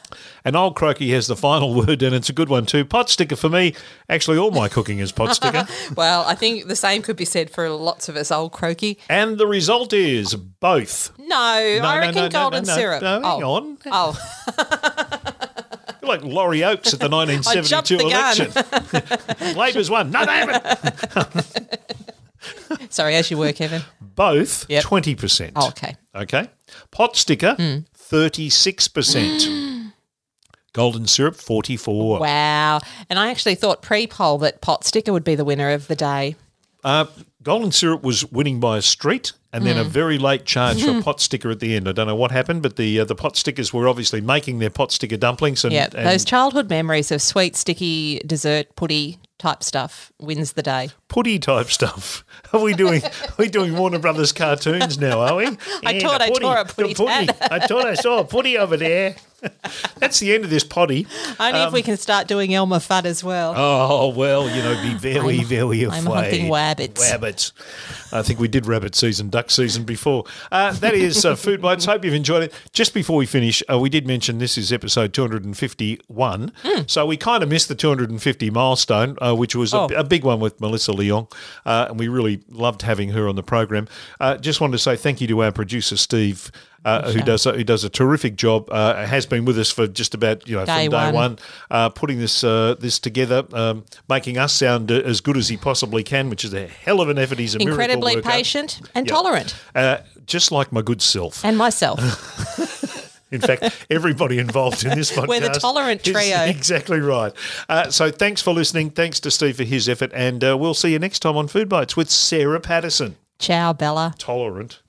And 0.45 0.55
old 0.55 0.75
Croaky 0.75 1.09
has 1.13 1.25
the 1.25 1.35
final 1.35 1.73
word, 1.85 2.03
and 2.03 2.13
it's 2.15 2.29
a 2.29 2.33
good 2.33 2.49
one 2.49 2.67
too. 2.67 2.85
Pot 2.85 3.09
sticker 3.09 3.35
for 3.35 3.49
me. 3.49 3.73
Actually, 4.07 4.37
all 4.37 4.51
my 4.51 4.69
cooking 4.69 4.99
is 4.99 5.11
pot 5.11 5.35
sticker. 5.35 5.67
Well, 5.95 6.23
I 6.25 6.35
think 6.35 6.67
the 6.67 6.75
same 6.75 7.01
could 7.01 7.15
be 7.15 7.25
said 7.25 7.49
for 7.49 7.69
lots 7.69 8.07
of 8.09 8.15
us, 8.15 8.31
old 8.31 8.51
croaky. 8.51 8.99
and 9.09 9.37
the 9.37 9.47
result 9.47 9.91
is 9.93 10.35
both. 10.35 11.11
No, 11.17 11.25
No, 11.27 11.35
I 11.87 11.97
reckon 11.99 12.15
no, 12.15 12.21
no, 12.23 12.29
golden 12.29 12.65
syrup. 12.65 13.01
no, 13.01 13.21
hang 13.21 13.43
oh. 13.43 13.51
on. 13.53 13.77
Oh, 13.87 14.15
You're 16.01 16.09
like 16.09 16.23
Laurie 16.23 16.63
Oakes 16.63 16.93
at 16.93 16.99
the 16.99 17.09
1972 17.09 17.97
the 17.97 18.03
election. 18.05 19.57
Labor's 19.57 19.89
won. 19.89 20.11
No, 20.11 20.25
they 20.25 20.31
haven't. 20.33 21.83
sorry, 22.89 23.15
as 23.15 23.31
you 23.31 23.37
were, 23.37 23.51
Kevin. 23.53 23.81
Both 23.99 24.69
Yep. 24.69 24.83
20%. 24.83 25.51
Oh, 25.55 25.69
okay. 25.69 25.95
Okay. 26.13 26.47
Pot 26.91 27.15
sticker, 27.15 27.55
Hmm. 27.55 27.77
36%. 27.97 29.71
Golden 30.75 31.07
syrup, 31.07 31.35
44 31.37 32.19
Wow. 32.19 32.81
And 33.09 33.17
I 33.17 33.31
actually 33.31 33.55
thought 33.55 33.81
pre 33.81 34.07
poll 34.07 34.37
that 34.39 34.59
pot 34.59 34.83
sticker 34.83 35.13
would 35.13 35.23
be 35.23 35.35
the 35.35 35.45
winner 35.45 35.71
of 35.71 35.87
the 35.87 35.95
day. 35.95 36.35
Uh, 36.83 37.05
golden 37.41 37.71
syrup 37.71 38.03
was 38.03 38.29
winning 38.31 38.59
by 38.59 38.77
a 38.77 38.81
street, 38.81 39.31
and 39.53 39.65
then 39.65 39.77
a 39.77 39.83
Hmm. 39.85 39.89
very 39.89 40.17
late 40.19 40.45
charge 40.45 40.83
for 40.83 40.97
a 40.97 41.01
pot 41.01 41.19
sticker 41.21 41.49
at 41.49 41.59
the 41.61 41.75
end. 41.75 41.87
I 41.87 41.93
don't 41.93 42.05
know 42.07 42.15
what 42.15 42.31
happened, 42.31 42.61
but 42.61 42.75
the 42.75 42.99
uh, 42.99 43.05
the 43.05 43.15
pot 43.15 43.37
stickers 43.37 43.73
were 43.73 43.87
obviously 43.87 44.19
making 44.21 44.59
their 44.59 44.69
pot 44.69 44.91
sticker 44.91 45.17
dumplings. 45.17 45.63
And, 45.63 45.73
Yeah, 45.73 45.87
and 45.95 46.05
those 46.05 46.25
childhood 46.25 46.69
memories 46.69 47.09
of 47.11 47.21
sweet, 47.21 47.55
sticky 47.55 48.19
dessert, 48.27 48.75
putty 48.75 49.17
type 49.39 49.63
stuff 49.63 50.11
wins 50.19 50.53
the 50.53 50.61
day. 50.61 50.89
putty 51.07 51.39
type 51.39 51.71
stuff. 51.71 52.23
Are 52.53 52.59
we 52.61 52.73
doing? 52.73 53.03
Are 53.03 53.11
we 53.39 53.47
doing 53.47 53.75
Warner 53.75 53.99
Brothers 53.99 54.31
cartoons 54.31 54.99
now? 54.99 55.21
Are 55.21 55.35
we? 55.37 55.47
I 55.85 55.91
Yeah, 55.93 56.07
thought 56.07 56.21
I 56.21 56.27
saw 56.33 56.61
a 56.61 56.65
putty. 56.65 56.93
I 57.49 57.65
thought 57.67 57.85
I 57.85 57.95
saw 57.95 58.19
a 58.19 58.25
putty 58.25 58.57
over 58.57 58.77
there. 58.77 59.15
That's 59.99 60.19
the 60.19 60.33
end 60.33 60.43
of 60.43 60.49
this 60.49 60.63
potty. 60.63 61.07
Only 61.39 61.61
if 61.61 61.73
we 61.73 61.81
can 61.81 61.97
start 61.97 62.27
doing 62.27 62.53
Elmer 62.53 62.77
Fudd 62.79 63.05
as 63.05 63.23
well. 63.23 63.51
Um, 63.51 63.57
Oh 63.95 64.09
well, 64.09 64.49
you 64.49 64.61
know, 64.61 64.81
be 64.81 64.93
very, 64.95 65.37
I'm- 65.39 65.45
very 65.45 65.83
afraid. 65.83 65.99
I'm 65.99 66.05
hunting 66.05 66.45
wabbits. 66.51 66.95
Wabbits. 66.99 67.51
I 68.13 68.21
think 68.21 68.39
we 68.39 68.47
did 68.47 68.65
rabbit 68.65 68.95
season, 68.95 69.29
duck 69.29 69.51
season 69.51 69.83
before. 69.83 70.23
Uh, 70.51 70.71
that 70.73 70.93
is 70.93 71.25
uh, 71.25 71.35
Food 71.35 71.61
Bytes. 71.61 71.85
Hope 71.85 72.05
you've 72.05 72.13
enjoyed 72.13 72.43
it. 72.43 72.53
Just 72.71 72.93
before 72.93 73.17
we 73.17 73.25
finish, 73.25 73.61
uh, 73.71 73.77
we 73.79 73.89
did 73.89 74.07
mention 74.07 74.37
this 74.37 74.57
is 74.57 74.71
episode 74.71 75.13
251. 75.13 76.51
Hmm. 76.63 76.81
So 76.87 77.05
we 77.05 77.17
kind 77.17 77.43
of 77.43 77.49
missed 77.49 77.67
the 77.67 77.75
250 77.75 78.49
milestone, 78.49 79.17
uh, 79.21 79.33
which 79.35 79.55
was 79.55 79.73
a, 79.73 79.77
Oh. 79.77 79.87
a 79.95 80.03
big 80.03 80.23
one 80.23 80.39
with 80.39 80.59
Melissa 80.61 80.91
Leong. 80.91 81.31
Uh, 81.65 81.87
and 81.89 81.99
we 81.99 82.07
really 82.07 82.41
loved 82.49 82.81
having 82.83 83.09
her 83.09 83.27
on 83.27 83.35
the 83.35 83.43
program. 83.43 83.87
Uh, 84.19 84.37
just 84.37 84.61
wanted 84.61 84.73
to 84.73 84.79
say 84.79 84.95
thank 84.95 85.19
you 85.21 85.27
to 85.27 85.43
our 85.43 85.51
producer, 85.51 85.97
Steve. 85.97 86.51
Uh, 86.85 87.11
who 87.11 87.19
does 87.21 87.45
a, 87.47 87.51
who 87.53 87.63
does 87.63 87.83
a 87.83 87.89
terrific 87.89 88.35
job? 88.35 88.69
Uh, 88.71 89.05
has 89.05 89.25
been 89.25 89.43
with 89.43 89.57
us 89.57 89.71
for 89.71 89.87
just 89.87 90.13
about 90.13 90.47
you 90.47 90.55
know 90.55 90.65
Day 90.65 90.85
from 90.85 90.91
day 90.91 91.05
one. 91.05 91.13
one, 91.13 91.39
uh, 91.71 91.89
putting 91.89 92.19
this 92.19 92.43
uh, 92.43 92.75
this 92.79 92.99
together, 92.99 93.43
um, 93.53 93.83
making 94.07 94.37
us 94.37 94.53
sound 94.53 94.91
as 94.91 95.19
good 95.19 95.35
as 95.35 95.49
he 95.49 95.57
possibly 95.57 96.03
can, 96.03 96.29
which 96.29 96.45
is 96.45 96.53
a 96.53 96.67
hell 96.67 97.01
of 97.01 97.09
an 97.09 97.17
effort. 97.17 97.39
He's 97.39 97.55
Incredibly 97.55 98.21
patient 98.21 98.79
and 98.93 99.07
Yeah. 99.07 99.13
tolerant. 99.13 99.55
uh, 99.73 99.97
just 100.27 100.51
like 100.51 100.71
my 100.71 100.81
good 100.81 101.01
self. 101.01 101.43
And 101.43 101.57
myself. 101.57 101.99
In 103.31 103.41
fact, 103.41 103.85
everybody 103.89 104.37
involved 104.37 104.85
in 104.85 104.95
this 104.97 105.11
podcast. 105.11 105.27
We're 105.33 105.39
the 105.41 105.49
tolerant 105.49 106.03
trio. 106.03 106.43
Exactly 106.45 106.99
right. 106.99 107.33
Uh, 107.67 107.89
so 107.89 108.11
thanks 108.11 108.41
for 108.41 108.53
listening. 108.53 108.91
Thanks 108.91 109.19
to 109.21 109.31
Steve 109.31 109.57
for 109.57 109.63
his 109.63 109.89
effort, 109.89 110.11
and 110.13 110.43
uh, 110.43 110.55
we'll 110.55 110.75
see 110.75 110.91
you 110.91 110.99
next 110.99 111.19
time 111.19 111.35
on 111.35 111.47
Food 111.47 111.67
Bytes 111.67 111.97
with 111.97 112.11
Sarah 112.11 112.59
Patterson. 112.59 113.15
Ciao, 113.39 113.73
Bella. 113.73 114.13
Tolerant. 114.19 114.79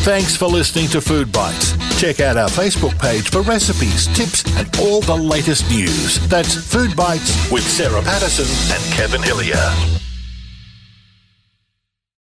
Thanks 0.03 0.35
for 0.35 0.47
listening 0.47 0.87
to 0.89 1.01
Food 1.01 1.27
Bytes. 1.27 1.77
Check 1.99 2.19
out 2.19 2.37
our 2.37 2.49
Facebook 2.49 2.97
page 2.99 3.29
for 3.29 3.41
recipes, 3.41 4.07
tips, 4.15 4.43
and 4.57 4.67
all 4.79 5.01
the 5.01 5.15
latest 5.15 5.69
news. 5.69 6.19
That's 6.27 6.55
Food 6.55 6.91
Bytes 6.91 7.51
with 7.51 7.63
Sarah 7.63 8.01
Patterson 8.01 8.47
and 8.75 8.93
Kevin 8.93 9.21
Hillier. 9.21 10.08